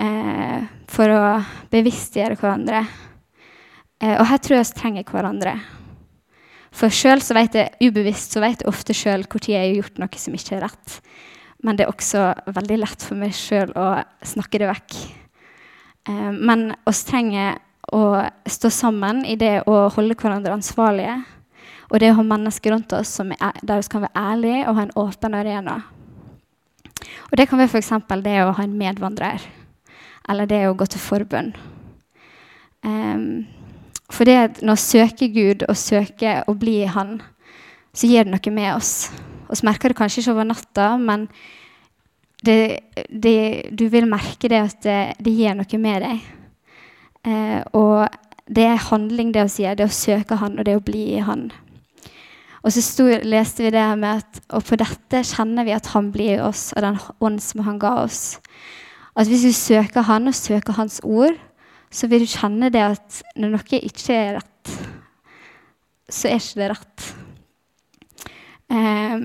Eh, 0.00 0.70
for 0.90 1.12
å 1.12 1.24
bevisstgjøre 1.70 2.38
hverandre. 2.38 2.84
Eh, 4.00 4.16
og 4.16 4.26
her 4.30 4.38
tror 4.38 4.58
jeg 4.58 4.70
vi 4.70 4.80
trenger 4.80 5.10
hverandre. 5.10 5.58
For 6.70 6.94
sjøl 6.94 7.22
så 7.22 7.34
vet 7.34 7.56
jeg 7.58 7.90
ubevisst 7.90 8.36
så 8.36 8.42
vet 8.42 8.62
jeg 8.62 8.70
ofte 8.70 8.94
sjøl 8.94 9.26
når 9.26 9.48
jeg 9.50 9.58
har 9.58 9.80
gjort 9.80 9.98
noe 9.98 10.22
som 10.22 10.36
ikke 10.38 10.56
er 10.56 10.68
rett. 10.68 11.00
Men 11.66 11.76
det 11.76 11.84
er 11.84 11.92
også 11.92 12.28
veldig 12.54 12.78
lett 12.80 13.02
for 13.04 13.18
meg 13.20 13.34
sjøl 13.36 13.74
å 13.76 13.88
snakke 14.24 14.62
det 14.62 14.70
vekk. 14.70 15.00
Eh, 16.10 16.32
men 16.32 16.72
oss 16.88 17.04
trenger 17.06 17.58
å 17.92 18.02
stå 18.46 18.70
sammen 18.70 19.22
i 19.26 19.36
det 19.38 19.60
å 19.70 19.86
holde 19.94 20.16
hverandre 20.18 20.56
ansvarlige. 20.56 21.20
Og 21.90 21.98
det 22.02 22.12
å 22.12 22.18
ha 22.20 22.26
mennesker 22.26 22.74
rundt 22.74 22.92
oss 22.94 23.16
er, 23.22 23.62
der 23.62 23.80
vi 23.80 23.90
kan 23.90 24.04
være 24.04 24.26
ærlige 24.34 24.66
og 24.68 24.76
ha 24.78 24.84
en 24.86 24.98
åpen 24.98 25.34
arena. 25.34 25.80
Og 27.30 27.38
Det 27.38 27.48
kan 27.48 27.58
være 27.58 27.70
f.eks. 27.70 27.92
det 28.22 28.36
å 28.44 28.52
ha 28.54 28.62
en 28.62 28.78
medvandrer, 28.78 29.42
eller 30.28 30.46
det 30.46 30.64
å 30.68 30.74
gå 30.74 30.86
til 30.86 31.02
forbund. 31.02 31.58
Um, 32.82 33.46
for 34.10 34.26
det 34.26 34.62
når 34.62 34.78
vi 34.78 34.82
søker 34.82 35.34
Gud 35.34 35.64
og 35.68 35.76
søker 35.76 36.46
å 36.48 36.54
bli 36.58 36.84
Han, 36.88 37.20
så 37.92 38.06
gir 38.06 38.24
det 38.24 38.32
noe 38.32 38.54
med 38.54 38.74
oss. 38.74 39.10
Vi 39.50 39.66
merker 39.66 39.90
det 39.90 39.98
kanskje 39.98 40.22
ikke 40.22 40.34
over 40.34 40.46
natta, 40.46 40.94
men 40.96 41.28
det, 42.46 42.58
det, 43.08 43.70
du 43.76 43.86
vil 43.92 44.08
merke 44.08 44.48
det 44.48 44.60
at 44.62 44.82
det, 44.84 45.00
det 45.20 45.34
gir 45.36 45.56
noe 45.58 45.80
med 45.80 46.04
deg. 46.06 46.28
Eh, 47.28 47.60
og 47.76 48.06
det 48.50 48.66
er 48.66 48.86
handling, 48.88 49.32
det 49.34 49.44
å 49.44 49.50
si, 49.52 49.66
det 49.68 49.86
å 49.86 49.92
søke 49.92 50.40
Han 50.40 50.58
og 50.58 50.66
det 50.66 50.78
å 50.78 50.84
bli 50.84 51.04
i 51.18 51.24
Han. 51.24 51.50
Og 52.60 52.74
så 52.74 52.82
stod, 52.84 53.24
leste 53.28 53.64
vi 53.64 53.72
det 53.72 53.82
her 53.82 53.98
med 54.00 54.20
at 54.20 54.40
og 54.56 54.64
på 54.68 54.76
dette 54.80 55.22
kjenner 55.24 55.64
vi 55.68 55.76
at 55.76 55.92
Han 55.94 56.10
blir 56.12 56.34
i 56.38 56.42
oss, 56.44 56.70
og 56.76 56.84
den 56.84 56.98
ånd 57.20 57.42
som 57.44 57.64
Han 57.68 57.80
ga 57.80 57.94
oss. 58.02 58.40
At 59.16 59.28
hvis 59.28 59.46
du 59.46 59.52
søker 59.56 60.08
Han 60.08 60.30
og 60.30 60.36
søker 60.36 60.76
Hans 60.76 61.00
ord, 61.04 61.36
så 61.90 62.06
vil 62.06 62.24
du 62.24 62.30
kjenne 62.30 62.70
det 62.70 62.82
at 62.86 63.22
når 63.36 63.56
noe 63.56 63.80
ikke 63.80 64.14
er 64.14 64.36
rett, 64.38 64.74
så 66.10 66.30
er 66.30 66.38
ikke 66.38 66.60
det 66.60 66.68
rett. 66.72 67.06
Um, 68.70 69.24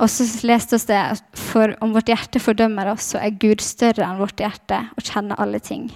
og 0.00 0.10
så 0.10 0.24
leste 0.48 0.78
vi 0.78 0.88
det 0.88 1.02
for 1.38 1.74
om 1.84 1.92
vårt 1.94 2.10
hjerte 2.10 2.40
fordømmer 2.42 2.92
oss, 2.94 3.12
så 3.12 3.20
er 3.20 3.36
Gud 3.40 3.60
større 3.64 4.06
enn 4.06 4.20
vårt 4.20 4.40
hjerte 4.40 4.80
og 4.96 5.04
kjenner 5.04 5.40
alle 5.42 5.60
ting. 5.62 5.90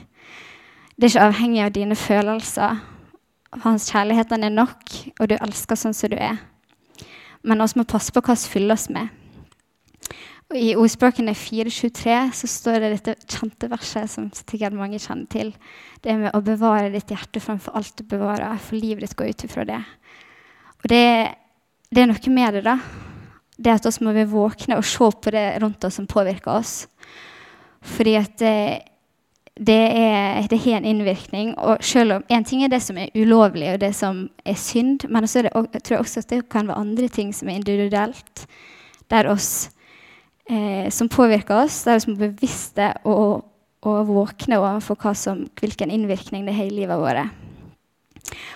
Det 0.96 1.08
er 1.08 1.14
ikke 1.14 1.28
avhengig 1.30 1.62
av 1.64 1.72
dine 1.74 1.96
følelser. 1.98 2.82
Hans 3.64 3.88
kjærlighet 3.90 4.32
er 4.32 4.50
nok, 4.52 4.84
og 5.20 5.30
du 5.30 5.36
elsker 5.38 5.78
sånn 5.78 5.96
som 5.96 6.12
du 6.12 6.16
er. 6.20 6.38
Men 7.46 7.62
vi 7.62 7.80
må 7.80 7.86
passe 7.88 8.12
på 8.12 8.22
hva 8.24 8.36
vi 8.36 8.52
fyller 8.52 8.76
oss 8.76 8.88
med. 8.92 9.08
Og 10.46 10.58
I 10.60 10.76
ordspråkene 10.78 11.34
4.23 11.34 12.18
så 12.38 12.48
står 12.50 12.78
det 12.78 12.92
dette 12.92 13.16
kjente 13.26 13.66
verset 13.72 14.12
som 14.12 14.28
sikkert 14.30 14.76
mange 14.78 15.00
kjenner 15.02 15.26
til. 15.32 15.50
Det 16.04 16.14
med 16.20 16.36
å 16.36 16.44
bevare 16.46 16.92
ditt 16.94 17.10
hjerte 17.10 17.42
framfor 17.42 17.74
alt 17.74 17.96
du 17.98 18.06
bevarer, 18.06 18.54
for 18.62 18.78
livet 18.78 19.02
ditt 19.02 19.18
går 19.18 19.34
ut 19.34 19.46
ifra 19.48 19.66
det. 19.66 19.82
Og 20.84 20.88
det, 20.92 21.02
det 21.90 22.04
er 22.04 22.10
noe 22.12 22.34
med 22.36 22.60
det, 22.60 22.64
da 22.68 22.78
det 23.56 23.72
at 23.72 23.86
vi 23.88 24.04
må 24.04 24.12
vi 24.16 24.26
våkne 24.28 24.76
og 24.78 24.84
se 24.84 25.08
på 25.22 25.32
det 25.32 25.46
rundt 25.62 25.84
oss 25.84 25.96
som 25.98 26.08
påvirker 26.08 26.52
oss. 26.58 26.74
Fordi 27.86 28.16
at 28.18 28.34
det, 28.40 28.56
det, 29.56 29.78
er, 29.96 30.48
det 30.50 30.60
har 30.64 30.80
en 30.80 30.88
innvirkning. 30.90 31.54
Og 31.58 31.84
selv 31.84 32.18
om 32.18 32.26
En 32.28 32.44
ting 32.44 32.64
er 32.64 32.72
det 32.72 32.82
som 32.84 32.98
er 32.98 33.14
ulovlig, 33.14 33.70
og 33.72 33.80
det 33.80 33.94
som 33.96 34.26
er 34.44 34.58
synd, 34.60 35.06
men 35.08 35.28
så 35.28 35.46
det, 35.46 35.54
jeg 35.54 35.82
tror 35.82 36.02
også 36.02 36.20
at 36.20 36.30
det 36.30 36.48
kan 36.52 36.68
være 36.68 36.82
andre 36.82 37.08
ting 37.08 37.32
som 37.34 37.48
er 37.48 37.60
individuelt, 37.60 38.46
der 39.10 39.30
oss, 39.30 39.70
eh, 40.50 40.90
som 40.90 41.08
påvirker 41.08 41.64
oss, 41.64 41.84
der 41.84 42.02
vi 42.04 42.12
må 42.12 42.18
bevisste 42.26 42.92
og, 43.04 43.46
og 43.86 44.06
våkne 44.08 44.58
overfor 44.58 44.98
hvilken 45.60 45.90
innvirkning 45.90 46.46
det 46.46 46.54
har 46.54 46.66
i 46.66 46.76
livet 46.82 46.98
vårt. 46.98 47.45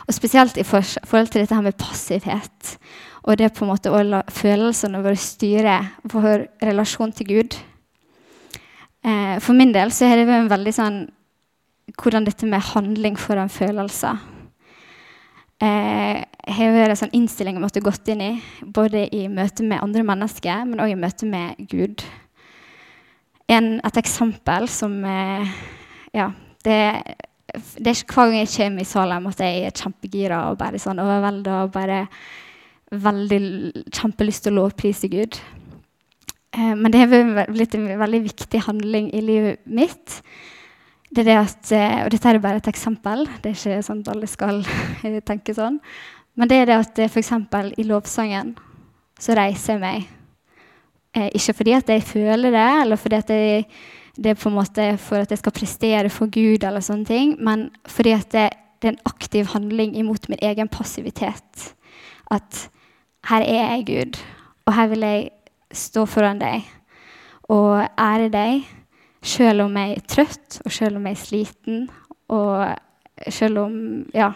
Og 0.07 0.17
spesielt 0.17 0.59
i 0.59 0.67
forhold 0.67 1.31
til 1.31 1.43
dette 1.43 1.55
her 1.55 1.65
med 1.65 1.79
passivhet. 1.79 2.75
Og 3.23 3.39
det 3.39 3.53
på 3.55 3.67
en 3.67 3.73
måte 3.73 3.93
å 3.93 4.03
la 4.03 4.23
følelsene 4.33 5.03
våre 5.05 5.21
styre 5.21 5.79
vår 6.09 6.47
relasjon 6.65 7.13
til 7.13 7.29
Gud. 7.29 7.57
Eh, 9.05 9.37
for 9.41 9.57
min 9.57 9.75
del 9.77 9.93
så 9.93 10.09
er 10.09 10.21
det 10.21 10.29
en 10.35 10.51
veldig 10.51 10.77
sånn 10.77 11.01
hvordan 12.01 12.27
dette 12.27 12.47
med 12.47 12.63
handling 12.71 13.17
foran 13.19 13.51
følelser 13.51 14.21
eh, 15.61 16.21
har 16.51 16.75
vært 16.75 16.95
en 16.95 17.01
sånn 17.05 17.17
innstilling 17.17 17.59
jeg 17.59 17.65
måtte 17.65 17.85
gått 17.85 18.09
inn 18.13 18.23
i, 18.25 18.31
både 18.65 19.07
i 19.15 19.27
møte 19.33 19.67
med 19.67 19.83
andre 19.85 20.05
mennesker, 20.07 20.65
men 20.69 20.83
òg 20.83 20.95
i 20.95 20.99
møte 20.99 21.29
med 21.29 21.61
Gud. 21.71 22.05
En, 23.51 23.79
et 23.85 24.01
eksempel 24.01 24.69
som 24.71 25.01
eh, 25.05 25.59
Ja, 26.15 26.33
det, 26.67 26.77
det, 27.53 27.93
er 27.93 28.03
hver 28.05 28.31
gang 28.31 28.37
jeg 28.41 28.53
kommer 28.57 28.85
i 28.85 28.89
Salem 28.89 29.31
at 29.31 29.43
jeg 29.45 29.65
er 29.67 29.77
kjempegira 29.77 30.43
og 30.51 30.61
bare 30.61 30.81
sånn 30.83 31.03
overvelda 31.03 31.63
og 31.65 31.75
bare 31.75 32.05
veldig 32.91 33.41
kjempelyst 33.95 34.47
til 34.47 34.57
å 34.57 34.65
lovprise 34.65 35.11
Gud. 35.11 35.39
Eh, 36.57 36.73
men 36.75 36.91
det 36.91 37.05
har 37.05 37.51
blitt 37.51 37.77
en 37.79 37.91
veldig 38.01 38.23
viktig 38.29 38.65
handling 38.67 39.13
i 39.15 39.23
livet 39.25 39.63
mitt 39.67 40.21
det 41.11 41.25
er 41.25 41.27
det 41.27 41.39
at, 41.41 41.73
eh, 41.75 42.05
og 42.05 42.11
dette 42.13 42.31
er 42.31 42.39
bare 42.39 42.61
et 42.61 42.71
eksempel, 42.71 43.25
det 43.43 43.51
er 43.51 43.57
ikke 43.57 43.83
sånn 43.83 44.03
at 44.05 44.11
alle 44.13 44.29
skal 44.31 44.61
tenke 45.31 45.55
sånn. 45.57 45.81
Men 46.39 46.51
det 46.51 46.61
er 46.61 46.69
det 46.71 46.77
at 46.85 47.01
eh, 47.03 47.11
f.eks. 47.11 47.33
i 47.83 47.87
lovsangen 47.89 48.53
så 49.19 49.35
reiser 49.35 49.75
jeg 49.75 49.83
meg. 49.83 50.05
Eh, 51.17 51.27
ikke 51.35 51.57
fordi 51.59 51.75
at 51.75 51.91
jeg 51.91 52.07
føler 52.07 52.55
det, 52.55 52.69
eller 52.85 53.01
fordi 53.01 53.19
at 53.19 53.33
jeg, 53.35 53.65
det 54.17 54.33
er 54.33 54.39
på 54.39 54.51
en 54.51 54.59
måte 54.59 54.87
for 54.99 55.23
at 55.23 55.31
jeg 55.31 55.39
skal 55.39 55.55
prestere 55.55 56.11
for 56.11 56.31
Gud, 56.33 56.65
eller 56.67 56.83
sånne 56.85 57.07
ting, 57.09 57.37
men 57.39 57.69
fordi 57.89 58.15
at 58.17 58.33
det, 58.35 58.49
det 58.83 58.89
er 58.89 58.97
en 58.97 59.07
aktiv 59.11 59.47
handling 59.53 59.97
imot 59.99 60.29
min 60.29 60.41
egen 60.43 60.69
passivitet. 60.69 61.73
At 62.31 62.69
her 63.29 63.45
er 63.45 63.77
jeg 63.77 63.87
Gud, 63.87 64.21
og 64.67 64.75
her 64.75 64.91
vil 64.93 65.07
jeg 65.07 65.31
stå 65.73 66.07
foran 66.09 66.41
deg 66.41 66.67
og 67.51 67.83
ære 67.99 68.31
deg 68.31 68.69
selv 69.23 69.67
om 69.67 69.77
jeg 69.77 69.97
er 69.97 70.07
trøtt, 70.09 70.61
og 70.65 70.73
selv 70.73 70.97
om 70.97 71.07
jeg 71.07 71.17
er 71.17 71.25
sliten, 71.25 71.91
og 72.29 72.77
selv 73.29 73.67
om 73.67 73.75
Ja. 74.15 74.33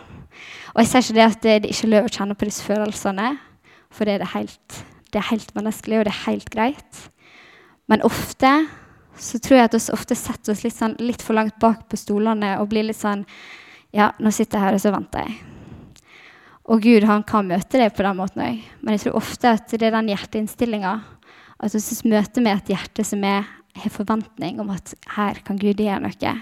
Og 0.75 0.83
jeg 0.83 0.89
sier 0.91 1.01
ikke 1.01 1.15
det 1.15 1.25
at 1.25 1.43
det, 1.43 1.63
det 1.63 1.71
ikke 1.71 1.87
er 1.87 1.91
lov 1.93 2.07
å 2.09 2.11
kjenne 2.11 2.35
på 2.35 2.47
disse 2.49 2.65
følelsene, 2.67 3.29
for 3.95 4.05
det 4.05 4.17
er, 4.17 4.19
det 4.19 4.33
helt, 4.35 4.79
det 5.13 5.21
er 5.21 5.31
helt 5.31 5.53
menneskelig, 5.55 5.99
og 5.99 6.05
det 6.05 6.13
er 6.13 6.31
helt 6.31 6.51
greit. 6.51 7.03
Men 7.87 8.03
ofte 8.03 8.51
så 9.19 9.39
tror 9.43 9.59
jeg 9.59 9.71
at 9.71 9.77
vi 9.77 9.83
ofte 9.95 10.17
setter 10.19 10.55
oss 10.55 10.63
litt, 10.65 10.77
sånn, 10.77 10.97
litt 11.03 11.23
for 11.23 11.37
langt 11.39 11.59
bak 11.63 11.87
på 11.91 11.99
stolene 11.99 12.57
og 12.61 12.71
blir 12.73 12.87
litt 12.89 13.01
sånn 13.01 13.27
Ja, 13.95 14.09
nå 14.19 14.33
sitter 14.35 14.59
jeg 14.59 14.67
her, 14.67 14.75
og 14.75 14.81
så 14.83 14.91
venter 14.91 15.23
jeg. 15.23 15.35
Og 16.67 16.81
Gud 16.83 17.05
han 17.07 17.23
kan 17.23 17.47
møte 17.47 17.79
deg 17.79 17.93
på 17.95 18.03
den 18.03 18.17
måten 18.19 18.43
òg. 18.43 18.65
Men 18.83 18.97
jeg 18.97 19.05
tror 19.05 19.21
ofte 19.21 19.53
at 19.55 19.71
det 19.71 19.87
er 19.87 19.95
den 19.95 20.09
hjerteinnstillinga. 20.11 20.95
At 21.63 21.77
vi 21.77 22.11
møter 22.11 22.43
med 22.43 22.57
et 22.57 22.73
hjerte 22.75 23.05
som 23.07 23.23
er 23.23 23.45
har 23.75 23.91
forventning 23.91 24.61
om 24.63 24.71
at 24.75 24.95
her 25.17 25.41
kan 25.47 25.59
Gud 25.59 25.81
gjøre 25.83 26.03
noe. 26.05 26.35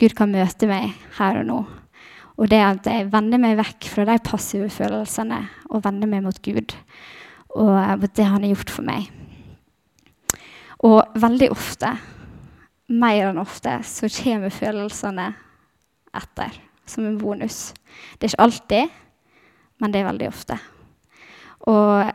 Gud 0.00 0.14
kan 0.18 0.32
møte 0.34 0.68
meg 0.70 0.94
her 1.18 1.40
og 1.40 1.48
nå. 1.48 1.58
Og 2.34 2.50
det 2.50 2.58
at 2.58 2.88
jeg 2.90 3.10
vender 3.12 3.38
meg 3.38 3.58
vekk 3.60 3.86
fra 3.92 4.06
de 4.08 4.16
passive 4.26 4.70
følelsene 4.74 5.44
og 5.70 5.84
vender 5.84 6.10
meg 6.10 6.24
mot 6.24 6.40
Gud 6.42 6.74
og 7.54 7.76
mot 8.00 8.16
det 8.18 8.26
han 8.26 8.42
har 8.42 8.50
gjort 8.50 8.72
for 8.74 8.86
meg. 8.86 9.06
Og 10.82 11.16
veldig 11.20 11.50
ofte, 11.54 11.94
mer 12.88 13.30
enn 13.30 13.40
ofte, 13.40 13.78
så 13.86 14.10
kommer 14.12 14.52
følelsene 14.52 15.30
etter 16.14 16.60
som 16.86 17.06
en 17.06 17.18
bonus. 17.18 17.72
Det 18.18 18.26
er 18.26 18.34
ikke 18.34 18.44
alltid, 18.44 18.98
men 19.80 19.92
det 19.92 20.00
er 20.00 20.08
veldig 20.10 20.28
ofte. 20.28 20.58
Og 21.70 22.10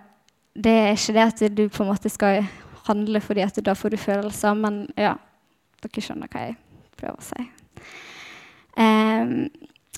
det 0.53 0.75
er 0.75 0.91
ikke 0.93 1.15
det 1.15 1.25
at 1.25 1.43
du 1.57 1.63
på 1.69 1.83
en 1.83 1.91
måte 1.93 2.11
skal 2.11 2.43
handle 2.89 3.21
fordi 3.21 3.45
at 3.45 3.57
da 3.65 3.75
får 3.77 3.95
du 3.95 4.01
følelser. 4.01 4.57
Men 4.57 4.83
ja, 4.97 5.15
dere 5.83 6.03
skjønner 6.03 6.31
hva 6.31 6.45
jeg 6.47 6.57
prøver 6.99 7.17
å 7.17 7.25
si. 7.25 7.47
Um, 8.79 9.49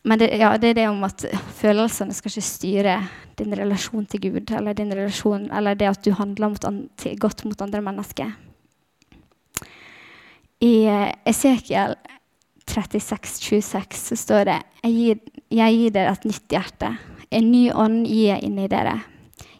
men 0.02 0.18
det, 0.18 0.32
ja, 0.40 0.56
det, 0.58 0.72
er 0.72 0.78
det 0.80 0.88
om 0.90 1.04
at 1.06 1.26
følelsene 1.60 2.16
skal 2.18 2.32
ikke 2.32 2.46
styre 2.46 2.96
din 3.38 3.54
relasjon 3.58 4.08
til 4.10 4.24
Gud, 4.24 4.54
eller, 4.58 4.74
din 4.78 4.94
relasjon, 4.94 5.46
eller 5.54 5.78
det 5.78 5.92
at 5.92 6.02
du 6.06 6.16
handler 6.18 6.56
mot 6.56 6.66
godt 7.22 7.46
mot 7.46 7.62
andre 7.62 7.84
mennesker. 7.86 8.32
I 10.62 10.86
Esekiel 11.26 11.96
36, 12.70 13.40
26 13.42 13.98
så 13.98 14.18
står 14.20 14.46
det 14.46 14.60
jeg 14.84 14.94
gir, 14.94 15.22
jeg 15.50 15.78
gir 15.78 15.96
dere 15.96 16.14
et 16.14 16.28
nytt 16.30 16.54
hjerte. 16.54 16.92
En 17.34 17.48
ny 17.50 17.64
ånd 17.74 18.06
gir 18.06 18.36
jeg 18.36 18.46
inni 18.46 18.68
dere. 18.70 19.00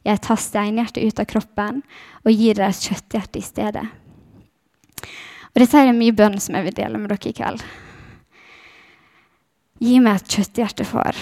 Jeg 0.06 0.22
tar 0.22 0.40
steinhjertet 0.42 1.06
ut 1.06 1.22
av 1.22 1.28
kroppen 1.30 1.82
og 2.22 2.32
gir 2.32 2.58
dere 2.58 2.70
et 2.74 2.86
kjøtthjerte 2.86 3.42
i 3.42 3.46
stedet. 3.46 3.86
Og 5.52 5.60
Dette 5.62 5.82
er 5.82 5.92
mye 5.96 6.16
bønn 6.16 6.38
som 6.42 6.56
jeg 6.58 6.70
vil 6.70 6.78
dele 6.78 7.02
med 7.02 7.12
dere 7.12 7.32
i 7.32 7.36
kveld. 7.38 7.66
Gi 9.82 9.98
meg 10.00 10.22
et 10.22 10.38
kjøtthjerte, 10.38 10.86
far. 10.86 11.18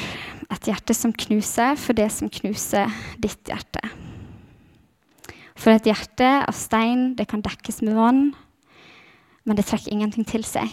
Et 0.52 0.68
hjerte 0.68 0.96
som 0.98 1.16
knuser 1.16 1.80
for 1.80 1.96
det 1.96 2.10
som 2.12 2.32
knuser 2.32 2.92
ditt 3.22 3.48
hjerte. 3.48 3.82
For 5.60 5.72
et 5.72 5.88
hjerte 5.88 6.28
av 6.44 6.56
stein 6.56 7.14
det 7.16 7.30
kan 7.32 7.44
dekkes 7.46 7.82
med 7.86 7.96
vann, 7.96 8.24
men 9.46 9.58
det 9.58 9.68
trekker 9.70 9.94
ingenting 9.94 10.28
til 10.28 10.44
seg. 10.48 10.72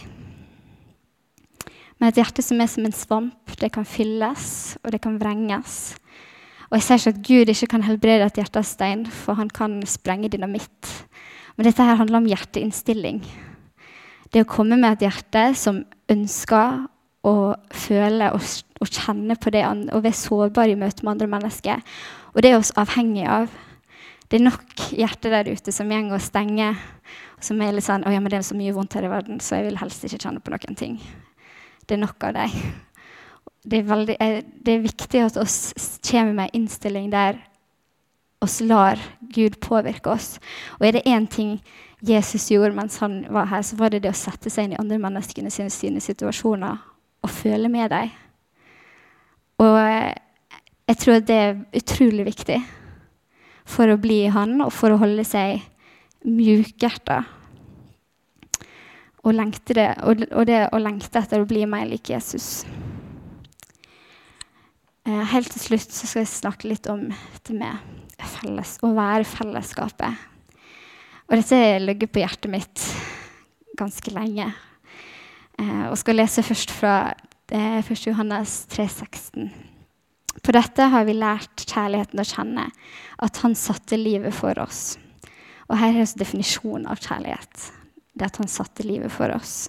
Men 1.97 2.11
et 2.11 2.19
hjerte 2.21 2.45
som 2.45 2.61
er 2.61 2.69
som 2.69 2.85
en 2.85 2.95
svamp, 2.95 3.55
det 3.61 3.73
kan 3.73 3.87
fylles, 3.89 4.77
og 4.85 4.93
det 4.93 5.01
kan 5.05 5.17
vrenges. 5.21 5.97
Og 6.69 6.77
jeg 6.77 6.85
sier 6.85 7.01
ikke 7.01 7.13
at 7.15 7.23
Gud 7.29 7.53
ikke 7.53 7.71
kan 7.73 7.87
helbrede 7.87 8.27
et 8.27 8.41
hjerte 8.41 8.61
av 8.61 8.67
stein, 8.69 9.07
for 9.07 9.39
han 9.39 9.49
kan 9.49 9.79
sprenge 9.89 10.29
dynamitt. 10.33 10.91
Men 11.57 11.69
dette 11.69 11.85
her 11.87 11.97
handler 11.97 12.21
om 12.21 12.29
hjerteinnstilling. 12.29 13.23
Det 14.33 14.43
å 14.43 14.51
komme 14.51 14.77
med 14.77 14.97
et 14.97 15.07
hjerte 15.07 15.47
som 15.57 15.85
ønsker 16.13 16.83
å 17.27 17.37
føle 17.75 18.29
og, 18.35 18.43
og 18.83 18.91
kjenne 18.91 19.39
på 19.41 19.53
det 19.55 19.65
og 19.67 20.03
være 20.05 20.19
sårbar 20.19 20.71
i 20.71 20.77
møte 20.79 21.07
med 21.07 21.15
andre 21.15 21.31
mennesker. 21.31 21.81
Og 22.35 22.43
det 22.43 22.53
er 22.53 22.61
vi 22.61 22.77
avhengig 22.83 23.25
av. 23.31 23.49
Det 24.29 24.41
er 24.41 24.45
nok 24.45 24.89
hjerter 24.91 25.31
der 25.31 25.53
ute 25.53 25.73
som 25.73 25.89
går 25.89 26.17
og 26.17 26.25
stenger. 26.25 26.77
Som 27.41 27.61
er 27.63 27.73
litt 27.73 27.85
sånn 27.85 28.03
'Å 28.03 28.13
ja, 28.13 28.21
men 28.21 28.31
det 28.31 28.39
er 28.39 28.43
så 28.43 28.57
mye 28.57 28.75
vondt 28.75 28.95
her 28.95 29.05
i 29.05 29.13
verden, 29.13 29.41
så 29.41 29.57
jeg 29.57 29.67
vil 29.67 29.79
helst 29.79 30.03
ikke 30.05 30.19
kjenne 30.19 30.41
på 30.41 30.51
noen 30.51 30.77
ting'. 30.77 31.01
Det 31.87 31.95
er 31.95 32.03
nok 32.03 32.25
av 32.25 32.35
dem 32.35 32.51
det 33.67 34.17
eh, 34.21 34.43
det 34.63 34.73
er 34.75 34.85
viktig 34.85 35.21
at 35.21 35.37
oss 35.37 35.99
kommer 36.07 36.33
med 36.33 36.51
en 36.51 36.63
innstilling 36.63 37.11
der 37.11 37.41
oss 38.41 38.61
lar 38.61 39.01
Gud 39.21 39.61
påvirke 39.61 40.13
oss. 40.13 40.39
Og 40.79 40.87
er 40.87 40.93
det 40.93 41.07
én 41.07 41.27
ting 41.27 41.61
Jesus 42.01 42.51
gjorde 42.51 42.77
mens 42.77 42.99
han 42.99 43.25
var 43.33 43.47
her, 43.47 43.63
så 43.63 43.77
var 43.77 43.91
det 43.91 44.03
det 44.05 44.13
å 44.13 44.17
sette 44.17 44.51
seg 44.53 44.65
inn 44.65 44.77
i 44.77 44.81
andre 44.81 44.99
menneskene 45.01 45.51
sine, 45.51 45.73
sine 45.73 46.01
situasjoner 46.01 46.77
og 47.25 47.33
føle 47.33 47.69
med 47.73 47.91
dem. 47.91 48.13
Og 49.59 49.79
eh, 49.81 50.13
jeg 50.87 50.99
tror 51.03 51.25
det 51.25 51.37
er 51.37 51.57
utrolig 51.75 52.27
viktig 52.29 52.61
for 53.67 53.91
å 53.91 53.99
bli 54.01 54.27
han 54.33 54.61
og 54.65 54.73
for 54.75 54.95
å 54.95 55.01
holde 55.01 55.25
seg 55.27 55.65
mjukhjerta. 56.27 57.23
Og, 59.27 59.35
og, 59.35 60.43
det 60.47 60.61
å 60.71 60.79
lengte 60.79 61.19
etter 61.19 61.43
å 61.43 61.49
bli 61.49 61.65
mer 61.67 61.89
lik 61.91 62.13
Jesus. 62.13 62.63
Eh, 65.07 65.25
helt 65.33 65.51
til 65.51 65.65
slutt 65.65 65.91
skal 65.91 66.23
jeg 66.23 66.31
snakke 66.31 66.71
litt 66.71 66.87
om 66.91 67.09
dette 67.11 67.55
med 67.59 68.23
felles, 68.37 68.77
å 68.87 68.93
være 68.95 69.27
fellesskapet. 69.27 70.25
Og 71.27 71.41
dette 71.41 71.59
ligger 71.83 72.11
på 72.11 72.23
hjertet 72.23 72.53
mitt 72.53 72.87
ganske 73.79 74.15
lenge. 74.15 74.53
Eh, 75.59 75.87
og 75.91 75.99
skal 75.99 76.21
lese 76.21 76.45
først 76.47 76.75
fra 76.75 76.97
eh, 77.51 77.83
1. 77.83 78.07
Johannes 78.07 78.61
3,16. 78.71 79.51
På 80.43 80.53
dette 80.55 80.89
har 80.93 81.07
vi 81.09 81.17
lært 81.17 81.65
kjærligheten 81.65 82.21
å 82.21 82.27
kjenne, 82.27 82.67
at 83.23 83.41
han 83.43 83.57
satte 83.59 83.99
livet 83.99 84.35
for 84.37 84.59
oss. 84.63 84.97
Og 85.67 85.79
her 85.81 85.95
er 85.95 86.05
også 86.05 86.21
definisjonen 86.21 86.87
av 86.91 87.01
kjærlighet. 87.03 87.71
Det 88.17 88.29
at 88.29 88.39
han 88.41 88.51
satte 88.51 88.87
livet 88.87 89.13
for 89.13 89.33
oss. 89.35 89.67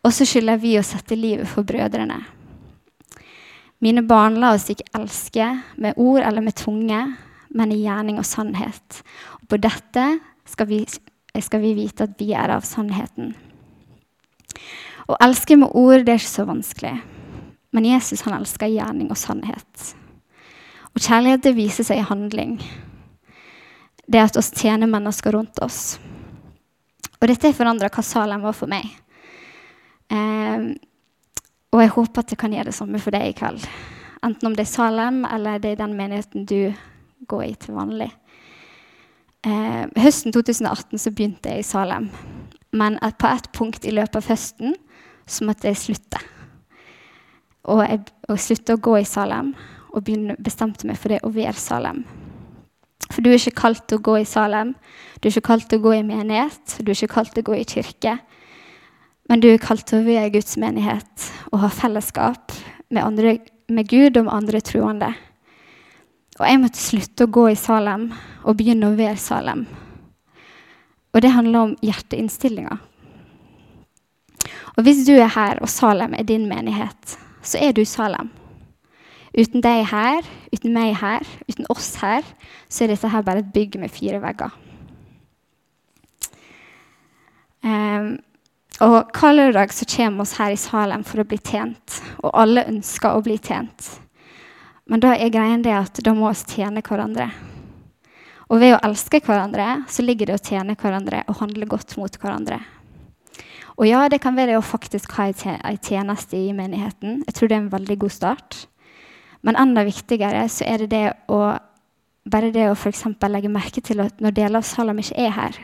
Og 0.00 0.12
så 0.16 0.24
skylder 0.28 0.60
vi 0.60 0.76
å 0.78 0.84
sette 0.86 1.18
livet 1.18 1.48
for 1.48 1.66
brødrene. 1.66 2.22
Mine 3.80 4.04
barn, 4.04 4.38
la 4.40 4.54
oss 4.56 4.68
ikke 4.72 4.88
elske 4.96 5.46
med 5.80 5.96
ord 6.00 6.20
eller 6.20 6.44
med 6.44 6.56
tunge, 6.56 7.00
men 7.50 7.72
i 7.72 7.80
gjerning 7.82 8.20
og 8.20 8.28
sannhet. 8.28 9.00
Og 9.40 9.48
på 9.50 9.58
dette 9.60 10.06
skal 10.48 10.68
vi, 10.68 10.82
skal 11.40 11.62
vi 11.64 11.72
vite 11.78 12.06
at 12.06 12.16
vi 12.20 12.32
er 12.36 12.52
av 12.54 12.66
sannheten. 12.68 13.32
Å 15.10 15.16
elske 15.24 15.56
med 15.58 15.72
ord 15.74 16.04
det 16.04 16.14
er 16.14 16.20
ikke 16.20 16.32
så 16.32 16.46
vanskelig. 16.48 16.94
Men 17.72 17.86
Jesus 17.86 18.22
han 18.26 18.34
elsker 18.40 18.70
gjerning 18.70 19.10
og 19.10 19.18
sannhet. 19.18 19.90
Og 20.90 21.02
kjærlighet 21.02 21.44
det 21.44 21.56
viser 21.56 21.86
seg 21.86 22.00
i 22.00 22.06
handling. 22.08 22.56
Det 24.10 24.22
at 24.22 24.38
oss 24.40 24.50
tjener 24.50 24.90
mennesker 24.90 25.36
rundt 25.36 25.60
oss. 25.62 25.98
Og 27.20 27.28
dette 27.30 27.52
forandra 27.54 27.90
hva 27.92 28.02
Salem 28.02 28.42
var 28.42 28.56
for 28.56 28.70
meg. 28.70 28.88
Eh, 30.10 30.70
Og 31.70 31.78
jeg 31.84 31.92
håper 31.94 32.18
at 32.18 32.30
det 32.32 32.38
kan 32.38 32.50
gjøre 32.50 32.66
det 32.72 32.74
samme 32.74 32.98
for 32.98 33.14
deg 33.14 33.28
i 33.28 33.34
kveld. 33.38 33.62
Enten 34.26 34.48
om 34.48 34.56
det 34.56 34.64
er 34.64 34.72
Salem, 34.72 35.20
eller 35.24 35.60
det 35.62 35.70
er 35.70 35.84
den 35.84 35.94
menigheten 35.94 36.42
du 36.44 36.72
går 37.30 37.44
i 37.46 37.54
til 37.54 37.76
vanlig. 37.76 38.08
Eh, 39.46 39.86
høsten 40.02 40.34
2018 40.34 40.98
så 40.98 41.12
begynte 41.14 41.52
jeg 41.52 41.62
i 41.62 41.68
Salem. 41.68 42.10
Men 42.72 42.98
på 42.98 43.30
et 43.30 43.46
punkt 43.54 43.86
i 43.86 43.94
løpet 43.94 44.18
av 44.18 44.26
høsten 44.32 44.74
så 45.30 45.46
måtte 45.46 45.70
jeg 45.70 45.78
slutte. 45.78 46.18
Og 47.68 47.82
jeg 47.84 48.00
og 48.30 48.40
slutte 48.40 48.76
å 48.76 48.80
gå 48.80 48.96
i 49.00 49.08
Salem 49.08 49.52
og 49.90 50.08
bestemte 50.40 50.86
meg 50.88 50.98
for 51.00 51.12
det 51.12 51.20
å 51.26 51.32
være 51.34 51.58
Salem. 51.58 52.04
For 53.10 53.24
du 53.24 53.32
er 53.32 53.40
ikke 53.40 53.58
kalt 53.58 53.86
til 53.90 53.98
å 53.98 54.04
gå 54.06 54.20
i 54.20 54.28
Salem, 54.28 54.74
du 55.18 55.26
er 55.26 55.34
ikke 55.34 55.48
kalt 55.50 55.66
til 55.68 55.80
å 55.80 55.86
gå 55.88 55.96
i 55.98 56.04
menighet, 56.06 56.76
du 56.78 56.92
er 56.92 56.96
ikke 56.96 57.16
kalt 57.16 57.34
til 57.34 57.42
å 57.42 57.48
gå 57.50 57.56
i 57.58 57.66
kirke. 57.68 58.18
Men 59.30 59.42
du 59.42 59.48
er 59.50 59.62
kalt 59.62 59.86
til 59.86 60.00
å 60.00 60.06
være 60.06 60.30
Guds 60.34 60.56
menighet 60.58 61.26
og 61.50 61.60
ha 61.64 61.70
fellesskap 61.74 62.54
med, 62.90 63.02
andre, 63.02 63.36
med 63.70 63.90
Gud 63.90 64.16
og 64.18 64.26
med 64.26 64.34
andre 64.34 64.62
troende. 64.64 65.10
Og 66.38 66.46
jeg 66.48 66.60
måtte 66.62 66.82
slutte 66.82 67.26
å 67.26 67.30
gå 67.34 67.48
i 67.50 67.58
Salem 67.58 68.08
og 68.42 68.56
begynne 68.58 68.90
å 68.90 68.98
være 68.98 69.18
Salem. 69.20 69.66
Og 71.10 71.22
det 71.22 71.34
handler 71.34 71.66
om 71.66 71.74
hjerteinnstillinga. 71.84 72.78
Og 74.78 74.86
hvis 74.86 75.02
du 75.06 75.12
er 75.18 75.30
her, 75.34 75.58
og 75.60 75.68
Salem 75.70 76.14
er 76.16 76.26
din 76.26 76.46
menighet, 76.48 77.18
så 77.42 77.60
er 77.60 77.74
du 77.76 77.84
Salem. 77.88 78.30
Uten 79.30 79.62
deg 79.62 79.84
her, 79.92 80.26
uten 80.50 80.74
meg 80.74 80.96
her, 80.98 81.26
uten 81.46 81.68
oss 81.70 81.92
her, 82.02 82.26
så 82.68 82.84
er 82.84 82.92
dette 82.92 83.10
her 83.12 83.22
bare 83.26 83.44
et 83.44 83.52
bygg 83.54 83.78
med 83.78 83.92
fire 83.94 84.18
vegger. 84.22 84.56
Um, 87.62 88.16
og 88.80 89.12
Hver 89.12 89.36
lørdag 89.36 89.74
så 89.76 89.86
kommer 89.86 90.24
oss 90.24 90.38
her 90.40 90.54
i 90.54 90.58
Salem 90.58 91.04
for 91.06 91.22
å 91.22 91.28
bli 91.28 91.38
tjent, 91.38 92.00
og 92.24 92.34
alle 92.34 92.66
ønsker 92.72 93.14
å 93.14 93.22
bli 93.22 93.36
tjent. 93.38 93.92
Men 94.90 95.04
da 95.04 95.12
er 95.14 95.30
greien 95.30 95.62
det 95.62 95.76
at 95.76 96.00
da 96.02 96.14
må 96.16 96.32
vi 96.32 96.56
tjene 96.56 96.82
hverandre. 96.82 97.28
Og 98.50 98.58
ved 98.58 98.74
å 98.74 98.82
elske 98.82 99.20
hverandre 99.22 99.84
så 99.86 100.02
ligger 100.02 100.26
det 100.32 100.40
å 100.40 100.42
tjene 100.42 100.74
hverandre 100.74 101.22
og 101.30 101.38
handle 101.38 101.68
godt 101.70 101.94
mot 102.00 102.16
hverandre. 102.18 102.58
Og 103.80 103.88
ja, 103.88 104.02
det 104.12 104.20
kan 104.20 104.36
være 104.36 104.58
å 104.58 104.64
faktisk 104.64 105.14
ha 105.16 105.30
ei 105.30 105.78
tjeneste 105.80 106.36
i 106.36 106.52
menigheten. 106.52 107.22
Jeg 107.24 107.34
tror 107.36 107.48
det 107.48 107.56
er 107.56 107.62
en 107.62 107.72
veldig 107.72 107.96
god 108.02 108.12
start. 108.12 108.58
Men 109.40 109.56
enda 109.56 109.86
viktigere 109.88 110.42
så 110.52 110.66
er 110.68 110.84
det 110.84 110.90
det 110.92 111.06
å 111.32 111.40
bare 112.30 112.50
det 112.52 112.66
å 112.68 112.76
f.eks. 112.76 113.06
legge 113.32 113.52
merke 113.52 113.80
til 113.80 114.02
at 114.04 114.20
når 114.20 114.34
deler 114.36 114.60
av 114.60 114.66
Salam 114.68 115.00
ikke 115.00 115.16
er 115.24 115.32
her, 115.32 115.60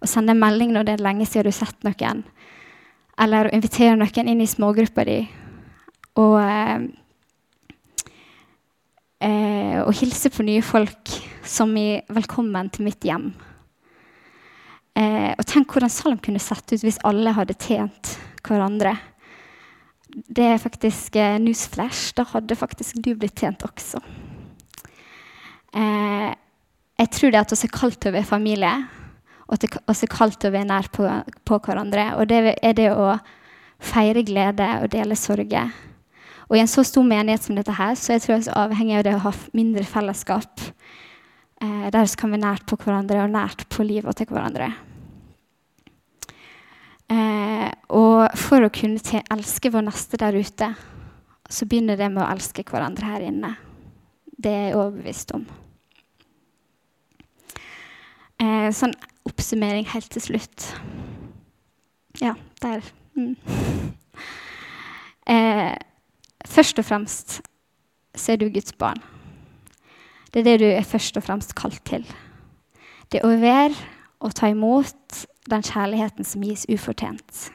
og 0.00 0.10
sende 0.10 0.34
en 0.34 0.42
melding 0.42 0.70
når 0.74 0.86
det 0.86 0.94
er 0.94 1.06
lenge 1.06 1.26
siden 1.26 1.48
du 1.48 1.50
har 1.50 1.58
sett 1.58 1.86
noen, 1.86 2.22
eller 3.18 3.48
å 3.48 3.54
invitere 3.56 3.96
noen 3.98 4.30
inn 4.30 4.42
i 4.44 4.50
smågruppa 4.50 5.04
di, 5.08 5.18
og, 6.14 6.36
eh, 6.38 6.86
eh, 9.26 9.80
og 9.82 9.92
hilse 9.98 10.30
på 10.30 10.46
nye 10.46 10.62
folk 10.62 11.10
som 11.42 11.76
i 11.76 12.00
'Velkommen 12.08 12.70
til 12.70 12.84
mitt 12.84 13.00
hjem'. 13.00 13.32
Eh, 14.94 15.32
og 15.34 15.42
tenk 15.50 15.72
hvordan 15.74 15.90
Salm 15.90 16.20
kunne 16.22 16.42
sett 16.42 16.70
ut 16.70 16.84
hvis 16.84 17.00
alle 17.06 17.34
hadde 17.34 17.56
tjent 17.58 18.14
hverandre. 18.46 18.94
Det 20.06 20.46
er 20.46 20.62
faktisk 20.62 21.16
eh, 21.18 21.38
newsflash. 21.42 22.12
Da 22.14 22.26
hadde 22.30 22.58
faktisk 22.58 23.00
du 23.02 23.14
blitt 23.18 23.40
tjent 23.42 23.64
også. 23.66 23.98
Eh, 25.74 26.30
jeg 27.02 27.10
tror 27.10 27.34
det 27.34 27.40
at 27.40 27.54
vi 27.56 27.66
er 27.66 27.74
kalt 27.74 27.98
til 27.98 28.12
å 28.12 28.14
være 28.14 28.28
familie, 28.28 28.74
og 29.48 29.56
at 29.56 29.64
vi 29.66 30.06
er 30.06 30.12
kalt 30.12 30.38
til 30.38 30.52
å 30.52 30.54
være 30.54 30.68
nær 30.68 30.90
på, 30.94 31.08
på, 31.42 31.58
hverandre. 31.66 32.12
Og 32.20 32.30
det 32.30 32.54
er 32.54 32.78
det 32.78 32.92
å 32.94 33.16
feire 33.82 34.22
glede 34.22 34.68
og 34.84 34.92
dele 34.94 35.18
sorger. 35.18 35.74
Og 36.46 36.54
i 36.54 36.62
en 36.62 36.70
så 36.70 36.84
stor 36.86 37.02
menighet 37.08 37.42
som 37.42 37.58
dette 37.58 37.74
her, 37.74 37.96
så 37.98 38.14
jeg 38.14 38.22
tror 38.22 38.36
jeg 38.36 38.46
er 38.46 38.62
avhengig 38.62 39.00
av 39.00 39.06
det 39.08 39.16
å 39.16 39.24
ha 39.26 39.32
mindre 39.56 39.82
fellesskap 39.88 40.62
Eh, 41.62 41.86
der 41.92 42.16
kan 42.18 42.32
vi 42.34 42.40
nært 42.42 42.66
på 42.66 42.78
hverandre 42.80 43.22
og 43.22 43.32
nært 43.34 43.66
på 43.70 43.86
livet 43.86 44.18
til 44.18 44.30
hverandre. 44.30 44.72
Eh, 47.12 47.68
og 47.94 48.32
for 48.40 48.64
å 48.64 48.72
kunne 48.72 49.22
elske 49.34 49.70
vår 49.72 49.86
neste 49.86 50.18
der 50.20 50.38
ute, 50.38 50.70
så 51.50 51.68
begynner 51.68 52.00
det 52.00 52.08
med 52.10 52.24
å 52.24 52.30
elske 52.32 52.64
hverandre 52.66 53.10
her 53.12 53.26
inne. 53.28 53.54
Det 54.24 54.50
er 54.50 54.66
jeg 54.68 54.78
overbevist 54.78 55.34
om. 55.36 55.44
Eh, 58.42 58.70
sånn 58.74 58.94
oppsummering 59.28 59.86
helt 59.92 60.10
til 60.12 60.24
slutt. 60.24 60.68
Ja, 62.22 62.34
der. 62.64 62.82
Mm. 63.16 63.36
Eh, 65.24 65.72
først 66.44 66.76
og 66.76 66.84
fremst 66.84 67.38
så 68.12 68.34
er 68.34 68.42
du 68.42 68.50
Guds 68.52 68.74
barn. 68.76 69.00
Det 70.34 70.42
er 70.42 70.46
det 70.48 70.60
du 70.64 70.66
er 70.66 70.82
først 70.82 71.14
og 71.14 71.22
fremst 71.22 71.54
kalt 71.54 71.78
til. 71.86 72.02
Det 73.12 73.20
å 73.22 73.30
være 73.38 73.76
og 74.18 74.32
ta 74.34 74.48
imot 74.50 75.20
den 75.46 75.62
kjærligheten 75.62 76.26
som 76.26 76.42
gis 76.42 76.64
ufortjent. 76.66 77.50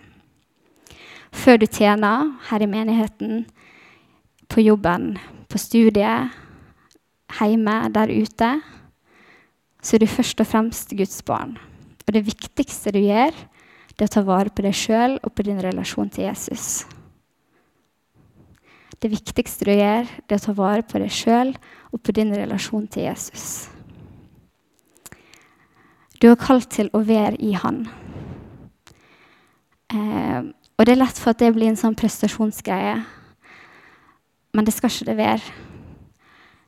Før 1.35 1.59
du 1.59 1.65
tjener 1.67 2.29
her 2.47 2.63
i 2.63 2.69
menigheten, 2.69 3.43
på 4.49 4.63
jobben, 4.63 5.17
på 5.51 5.59
studiet, 5.61 6.31
hjemme, 7.35 7.75
der 7.93 8.13
ute, 8.15 8.49
så 9.83 9.97
er 9.97 10.01
du 10.01 10.07
først 10.09 10.39
og 10.39 10.47
fremst 10.47 10.95
Guds 10.95 11.19
barn. 11.27 11.57
Og 12.07 12.15
det 12.15 12.23
viktigste 12.25 12.95
du 12.95 13.01
gjør, 13.03 13.35
det 13.91 14.07
er 14.07 14.09
å 14.09 14.15
ta 14.15 14.23
vare 14.23 14.55
på 14.55 14.63
deg 14.63 14.73
sjøl 14.73 15.19
og 15.19 15.35
på 15.35 15.43
din 15.45 15.59
relasjon 15.61 16.09
til 16.09 16.29
Jesus. 16.29 16.87
Det 18.99 19.11
viktigste 19.11 19.67
du 19.67 19.75
gjør, 19.75 20.07
det 20.25 20.35
er 20.37 20.41
å 20.41 20.47
ta 20.47 20.55
vare 20.55 20.87
på 20.87 21.03
deg 21.03 21.11
sjøl 21.13 21.53
og 21.91 22.01
på 22.01 22.11
din 22.11 22.33
relasjon 22.35 22.87
til 22.87 23.03
Jesus. 23.03 23.69
Du 26.21 26.27
er 26.29 26.39
kalt 26.39 26.69
til 26.75 26.89
å 26.93 27.01
være 27.07 27.37
i 27.39 27.53
Han. 27.55 27.85
Eh, 29.93 30.41
og 30.77 30.85
det 30.85 30.93
er 30.93 30.99
lett 30.99 31.19
for 31.19 31.31
at 31.31 31.39
det 31.39 31.53
blir 31.55 31.71
en 31.71 31.79
sånn 31.79 31.95
prestasjonsgreie. 31.97 32.97
Men 34.53 34.67
det 34.67 34.73
skal 34.75 34.91
ikke 34.91 35.07
det 35.11 35.17
være. 35.17 35.55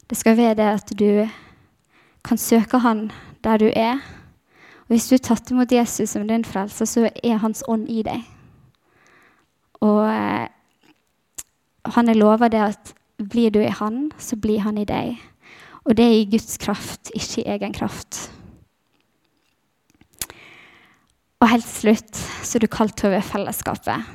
Det 0.09 0.17
skal 0.17 0.37
være 0.37 0.57
det 0.59 0.69
at 0.69 0.93
du 0.99 1.27
kan 2.23 2.37
søke 2.37 2.79
Han 2.79 3.09
der 3.43 3.57
du 3.57 3.69
er. 3.75 3.99
Og 4.87 4.95
hvis 4.95 5.09
du 5.09 5.15
er 5.15 5.25
tatt 5.25 5.51
imot 5.51 5.71
Jesus 5.71 6.09
som 6.09 6.27
din 6.27 6.45
frelser, 6.45 6.85
så 6.85 7.09
er 7.23 7.43
Hans 7.43 7.63
ånd 7.67 7.89
i 7.89 8.01
deg. 8.07 8.23
Og 9.81 10.03
eh, 10.05 10.47
han 11.85 12.09
er 12.09 12.19
lova 12.19 12.49
det 12.51 12.61
at 12.61 12.91
blir 13.23 13.51
du 13.53 13.59
i 13.61 13.71
han, 13.71 14.09
så 14.17 14.37
blir 14.39 14.63
han 14.65 14.77
i 14.81 14.87
deg. 14.87 15.17
Og 15.85 15.97
det 15.97 16.05
er 16.05 16.19
i 16.19 16.29
Guds 16.29 16.57
kraft, 16.61 17.09
ikke 17.15 17.41
i 17.41 17.49
egen 17.55 17.73
kraft. 17.73 18.29
Og 21.41 21.49
helt 21.49 21.65
til 21.65 21.77
slutt 21.89 22.19
så 22.45 22.57
er 22.57 22.65
du 22.65 22.69
kalt 22.69 22.95
til 22.99 23.09
å 23.09 23.15
være 23.15 23.25
fellesskapet. 23.25 24.11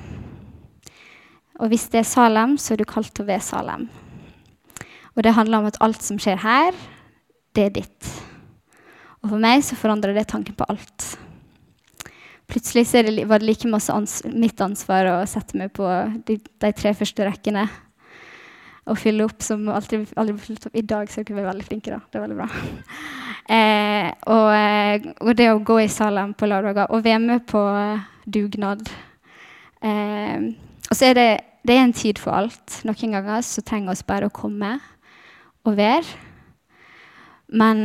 Og 1.58 1.72
hvis 1.72 1.88
det 1.90 2.02
er 2.02 2.08
Salem, 2.08 2.54
så 2.60 2.74
er 2.74 2.82
du 2.82 2.86
kalt 2.88 3.10
til 3.16 3.24
å 3.24 3.30
være 3.30 3.42
Salem. 3.42 3.88
Og 5.16 5.24
det 5.24 5.34
handler 5.34 5.62
om 5.62 5.68
at 5.70 5.78
alt 5.82 6.04
som 6.04 6.20
skjer 6.20 6.38
her, 6.42 6.76
det 7.56 7.64
er 7.64 7.76
ditt. 7.80 8.10
Og 9.24 9.32
for 9.32 9.42
meg 9.42 9.64
så 9.64 9.78
forandrer 9.80 10.14
det 10.14 10.28
tanken 10.30 10.54
på 10.54 10.68
alt. 10.70 11.16
Plutselig 12.46 12.84
det, 12.92 13.24
var 13.26 13.40
det 13.42 13.48
like 13.48 13.68
masse 13.68 13.90
ans 13.90 14.20
mitt 14.30 14.60
ansvar 14.62 15.08
å 15.10 15.16
sette 15.26 15.58
meg 15.58 15.72
på 15.74 15.88
de, 16.28 16.36
de, 16.38 16.70
tre 16.76 16.92
første 16.94 17.26
rekkene 17.26 17.64
og 18.86 18.98
fylle 19.00 19.26
opp 19.26 19.42
som 19.42 19.66
aldri, 19.72 20.04
aldri 20.14 20.36
ble 20.36 20.44
fylt 20.44 20.68
opp. 20.68 20.76
I 20.78 20.84
dag 20.86 21.10
så 21.10 21.20
er 21.20 21.26
dere 21.28 21.48
veldig 21.48 21.66
flinke, 21.66 21.90
da. 21.90 21.98
Det 22.10 22.20
er 22.20 22.26
veldig 22.28 22.42
bra. 22.42 22.50
Eh, 23.46 24.08
og, 24.26 24.48
eh, 24.50 25.04
og, 25.20 25.28
det 25.38 25.44
å 25.52 25.60
gå 25.62 25.76
i 25.78 25.86
Salem 25.86 26.32
på 26.34 26.48
lørdager 26.50 26.90
og 26.90 27.04
være 27.04 27.20
med 27.22 27.44
på 27.46 27.60
dugnad. 28.26 28.80
Eh, 29.86 30.48
og 30.90 30.98
så 30.98 31.12
er 31.12 31.14
det, 31.14 31.26
det 31.62 31.76
er 31.76 31.84
en 31.84 31.94
tid 31.94 32.18
for 32.18 32.34
alt. 32.34 32.80
Noen 32.88 33.14
ganger 33.14 33.44
så 33.46 33.62
trenger 33.62 33.94
vi 33.94 34.08
bare 34.08 34.26
å 34.26 34.34
komme 34.34 34.72
og 35.62 35.76
være. 35.78 36.18
Men 37.54 37.84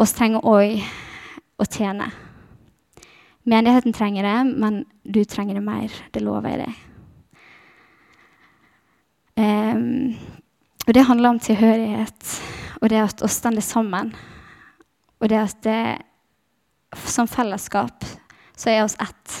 vi 0.00 0.08
trenger 0.16 0.48
òg 0.48 0.80
å 1.60 1.68
tjene. 1.68 2.08
Menigheten 3.44 3.92
trenger 3.92 4.30
det, 4.30 4.38
men 4.56 4.80
du 5.04 5.20
trenger 5.28 5.60
det 5.60 5.66
mer. 5.66 6.00
Det 6.14 6.24
lover 6.24 6.54
jeg 6.54 6.64
deg. 6.64 6.80
Um, 9.38 10.16
og 10.86 10.94
det 10.94 11.06
handler 11.08 11.32
om 11.32 11.40
tilhørighet, 11.40 12.32
og 12.82 12.90
det 12.90 13.00
at 13.00 13.22
oss 13.24 13.38
stender 13.40 13.64
sammen. 13.64 14.12
Og 15.22 15.30
det 15.30 15.38
at 15.38 15.62
det, 15.64 15.84
som 17.06 17.30
fellesskap 17.30 18.04
så 18.58 18.72
er 18.72 18.82
oss 18.84 18.98
ett. 19.00 19.38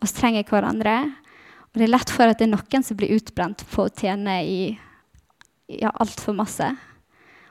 Vi 0.00 0.08
trenger 0.10 0.48
hverandre. 0.48 0.96
Og 1.76 1.80
det 1.80 1.86
er 1.86 1.92
lett 1.92 2.10
for 2.12 2.24
at 2.24 2.40
det 2.40 2.46
er 2.46 2.54
noen 2.54 2.84
som 2.84 2.96
blir 2.96 3.12
utbrent 3.18 3.62
på 3.68 3.84
å 3.84 3.92
tjene 3.92 4.38
i 4.48 4.60
ja, 5.68 5.90
altfor 5.92 6.36
masse. 6.36 6.70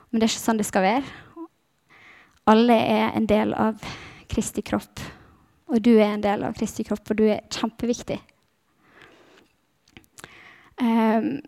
Men 0.10 0.20
det 0.20 0.26
er 0.26 0.34
ikke 0.34 0.46
sånn 0.48 0.62
det 0.62 0.68
skal 0.68 0.86
være. 0.86 1.48
Alle 2.50 2.78
er 2.78 3.14
en 3.18 3.28
del 3.30 3.54
av 3.58 3.82
Kristi 4.30 4.64
kropp. 4.66 5.02
Og 5.70 5.82
du 5.82 5.96
er 5.96 6.12
en 6.12 6.26
del 6.26 6.46
av 6.46 6.58
Kristi 6.58 6.86
kropp, 6.86 7.10
og 7.10 7.20
du 7.22 7.26
er 7.30 7.46
kjempeviktig. 7.54 8.18
Um, 10.82 11.40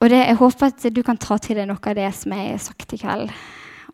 og 0.00 0.10
det, 0.12 0.22
jeg 0.22 0.38
håper 0.40 0.70
at 0.70 0.88
du 0.92 1.02
kan 1.04 1.18
ta 1.20 1.38
til 1.40 1.58
deg 1.58 1.68
noe 1.68 1.80
av 1.80 1.96
det 1.96 2.08
som 2.16 2.34
jeg 2.36 2.50
har 2.52 2.64
sagt 2.64 2.92
i 2.96 3.00
kveld, 3.00 3.30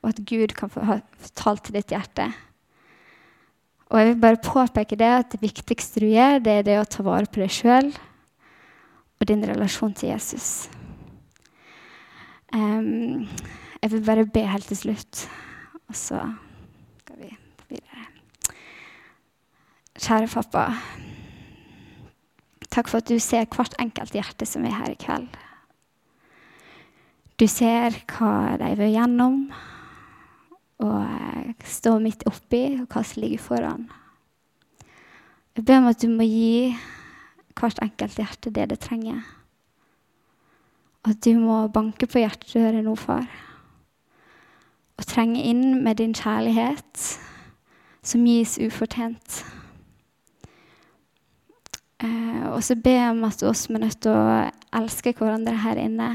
og 0.03 0.09
at 0.11 0.23
Gud 0.27 0.55
kan 0.59 0.71
få 0.71 0.87
ha 0.87 0.99
talt 1.39 1.65
til 1.67 1.79
ditt 1.79 1.95
hjerte. 1.95 2.27
Og 3.93 4.01
jeg 4.01 4.09
vil 4.09 4.23
bare 4.23 4.41
påpeke 4.43 4.97
det 4.99 5.11
at 5.15 5.35
det 5.35 5.43
viktigste 5.43 6.03
du 6.03 6.09
gjør, 6.11 6.41
det 6.43 6.55
er 6.59 6.67
det 6.67 6.79
å 6.81 6.89
ta 6.89 7.05
vare 7.07 7.29
på 7.29 7.43
deg 7.43 7.53
sjøl 7.53 7.93
og 7.93 9.29
din 9.31 9.45
relasjon 9.47 9.93
til 9.95 10.11
Jesus. 10.11 10.67
Um, 12.53 13.29
jeg 13.83 13.93
vil 13.93 14.05
bare 14.05 14.27
be 14.27 14.43
helt 14.49 14.67
til 14.67 14.81
slutt, 14.81 15.27
og 15.89 15.97
så 15.97 16.25
skal 17.05 17.23
vi 17.23 17.31
videre. 17.71 18.09
Kjære 20.03 20.29
pappa. 20.35 20.67
Takk 22.73 22.89
for 22.89 23.03
at 23.03 23.11
du 23.11 23.19
ser 23.21 23.49
hvert 23.53 23.75
enkelt 23.83 24.15
hjerte 24.17 24.49
som 24.49 24.65
er 24.65 24.77
her 24.79 24.95
i 24.95 25.01
kveld. 25.01 25.29
Du 27.37 27.45
ser 27.51 27.97
hva 28.15 28.57
de 28.61 28.71
vil 28.79 28.95
gjennom, 28.95 29.39
og 30.83 31.67
stå 31.69 31.97
midt 32.03 32.25
oppi, 32.31 32.65
og 32.81 32.89
hva 32.89 33.03
som 33.07 33.23
ligger 33.23 33.43
foran. 33.43 33.87
Jeg 35.53 35.67
ber 35.69 35.83
om 35.83 35.91
at 35.91 36.01
du 36.01 36.09
må 36.09 36.25
gi 36.25 36.73
hvert 37.59 37.81
enkelt 37.85 38.17
hjerte 38.19 38.53
det 38.57 38.71
det 38.71 38.81
trenger. 38.81 39.21
At 41.05 41.21
du 41.27 41.35
må 41.37 41.67
banke 41.75 42.07
på 42.09 42.23
hjertedøra 42.23 42.81
nå, 42.81 42.95
far, 42.97 43.27
og 44.97 45.09
trenge 45.09 45.43
inn 45.45 45.83
med 45.85 45.99
din 46.01 46.15
kjærlighet, 46.17 47.09
som 48.07 48.25
gis 48.27 48.57
ufortjent. 48.63 49.43
Eh, 52.03 52.45
og 52.51 52.61
så 52.67 52.75
jeg 52.75 53.11
om 53.11 53.25
at 53.29 53.43
oss 53.47 53.69
er 53.71 53.79
nødt 53.79 54.01
til 54.03 54.13
å 54.13 54.51
elske 54.75 55.15
hverandre 55.15 55.55
her 55.63 55.79
inne 55.79 56.11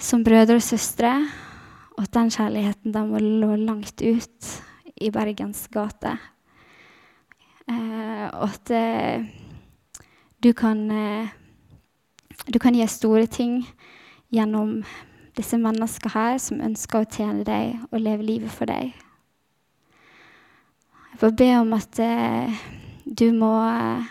som 0.00 0.24
brødre 0.24 0.56
og 0.58 0.64
søstre, 0.64 1.12
og 1.94 2.02
at 2.02 2.14
den 2.16 2.32
kjærligheten 2.34 2.94
den 2.94 3.10
må 3.12 3.20
lå 3.22 3.54
langt 3.60 4.02
ut 4.02 4.50
i 4.96 5.10
Bergens 5.14 5.68
gate. 5.72 6.16
Eh, 7.68 8.26
og 8.32 8.48
at 8.48 8.74
eh, 8.74 9.28
du 10.42 10.52
kan 10.52 10.82
eh, 10.90 11.32
du 12.52 12.58
kan 12.58 12.74
gjøre 12.74 12.92
store 12.92 13.26
ting 13.26 13.62
gjennom 14.34 14.82
disse 15.38 15.56
menneskene 15.58 16.12
her 16.12 16.38
som 16.42 16.62
ønsker 16.62 17.02
å 17.02 17.08
tjene 17.08 17.44
deg 17.46 17.78
og 17.90 18.02
leve 18.02 18.26
livet 18.26 18.52
for 18.52 18.68
deg. 18.68 18.92
Jeg 21.12 21.20
får 21.22 21.36
be 21.38 21.48
om 21.60 21.72
at 21.76 22.00
eh, 22.02 22.64
du 23.14 23.28
må 23.36 23.52
eh, 23.62 24.06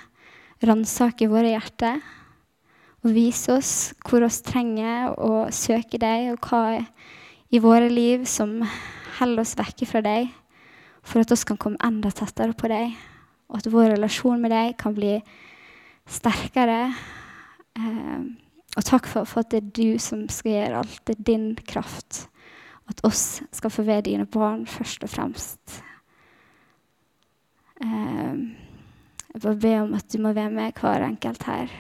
ransake 0.64 1.28
våre 1.32 1.52
hjerter 1.54 2.00
og 3.04 3.12
vise 3.12 3.52
oss 3.52 3.72
hvor 4.08 4.24
oss 4.24 4.40
trenger 4.46 5.12
å 5.20 5.48
søke 5.52 6.00
deg, 6.00 6.32
og 6.32 6.48
hva 6.48 6.80
i 7.54 7.60
våre 7.62 7.90
liv 7.92 8.24
som 8.30 8.62
holder 9.20 9.44
oss 9.44 9.58
vekke 9.60 9.88
fra 9.90 10.02
deg, 10.06 10.30
for 11.04 11.24
at 11.24 11.34
oss 11.36 11.44
kan 11.48 11.60
komme 11.60 11.82
enda 11.84 12.14
tettere 12.16 12.56
på 12.56 12.72
deg, 12.72 12.96
og 13.52 13.60
at 13.60 13.68
vår 13.74 13.92
relasjon 13.98 14.40
med 14.42 14.56
deg 14.56 14.78
kan 14.80 14.96
bli 14.96 15.18
sterkere. 16.10 16.94
Eh, 17.76 18.24
og 18.74 18.88
takk 18.88 19.10
for, 19.10 19.28
for, 19.30 19.44
at 19.44 19.52
det 19.52 19.60
er 19.60 19.72
du 19.76 20.00
som 20.02 20.24
skal 20.32 20.56
gjøre 20.56 20.80
alt. 20.82 21.02
Det 21.06 21.18
er 21.20 21.28
din 21.28 21.50
kraft. 21.68 22.24
At 22.90 23.04
oss 23.06 23.44
skal 23.54 23.72
få 23.72 23.86
være 23.86 24.08
dine 24.08 24.26
barn 24.26 24.64
først 24.68 25.06
og 25.06 25.12
fremst. 25.12 25.82
Eh, 27.84 28.63
jeg 29.34 29.42
bare 29.42 29.58
ber 29.58 29.80
om 29.82 29.94
at 29.98 30.08
du 30.14 30.20
må 30.22 30.34
være 30.36 30.54
med 30.54 30.78
hver 30.78 31.08
enkelt 31.08 31.44
her. 31.50 31.72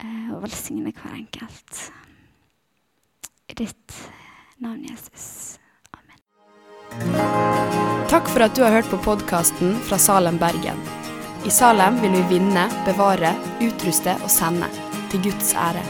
Eh, 0.00 0.28
og 0.32 0.42
velsigne 0.46 0.92
hver 0.94 1.16
enkelt. 1.18 1.80
I 3.48 3.56
ditt 3.58 3.96
navn, 4.62 4.84
Jesus. 4.88 5.58
Amen. 5.92 6.20
Takk 8.08 8.30
for 8.32 8.46
at 8.46 8.56
du 8.56 8.64
har 8.64 8.78
hørt 8.78 8.88
på 8.92 9.00
podkasten 9.04 9.76
fra 9.88 9.98
Salem, 10.00 10.38
Bergen. 10.40 10.80
I 11.46 11.52
Salem 11.52 12.00
vil 12.02 12.16
vi 12.16 12.24
vinne, 12.38 12.66
bevare, 12.88 13.34
utruste 13.64 14.16
og 14.22 14.30
sende. 14.32 14.70
Til 15.12 15.22
Guds 15.24 15.54
ære. 15.56 15.84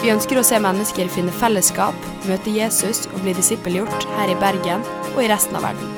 Vi 0.00 0.12
ønsker 0.12 0.38
å 0.40 0.44
se 0.46 0.60
mennesker 0.62 1.10
finne 1.12 1.34
fellesskap, 1.36 1.96
møte 2.28 2.54
Jesus 2.54 3.06
og 3.10 3.20
bli 3.24 3.36
disippelgjort 3.36 4.08
her 4.16 4.32
i 4.32 4.38
Bergen 4.40 4.84
og 5.14 5.24
i 5.24 5.30
resten 5.32 5.58
av 5.58 5.68
verden. 5.68 5.97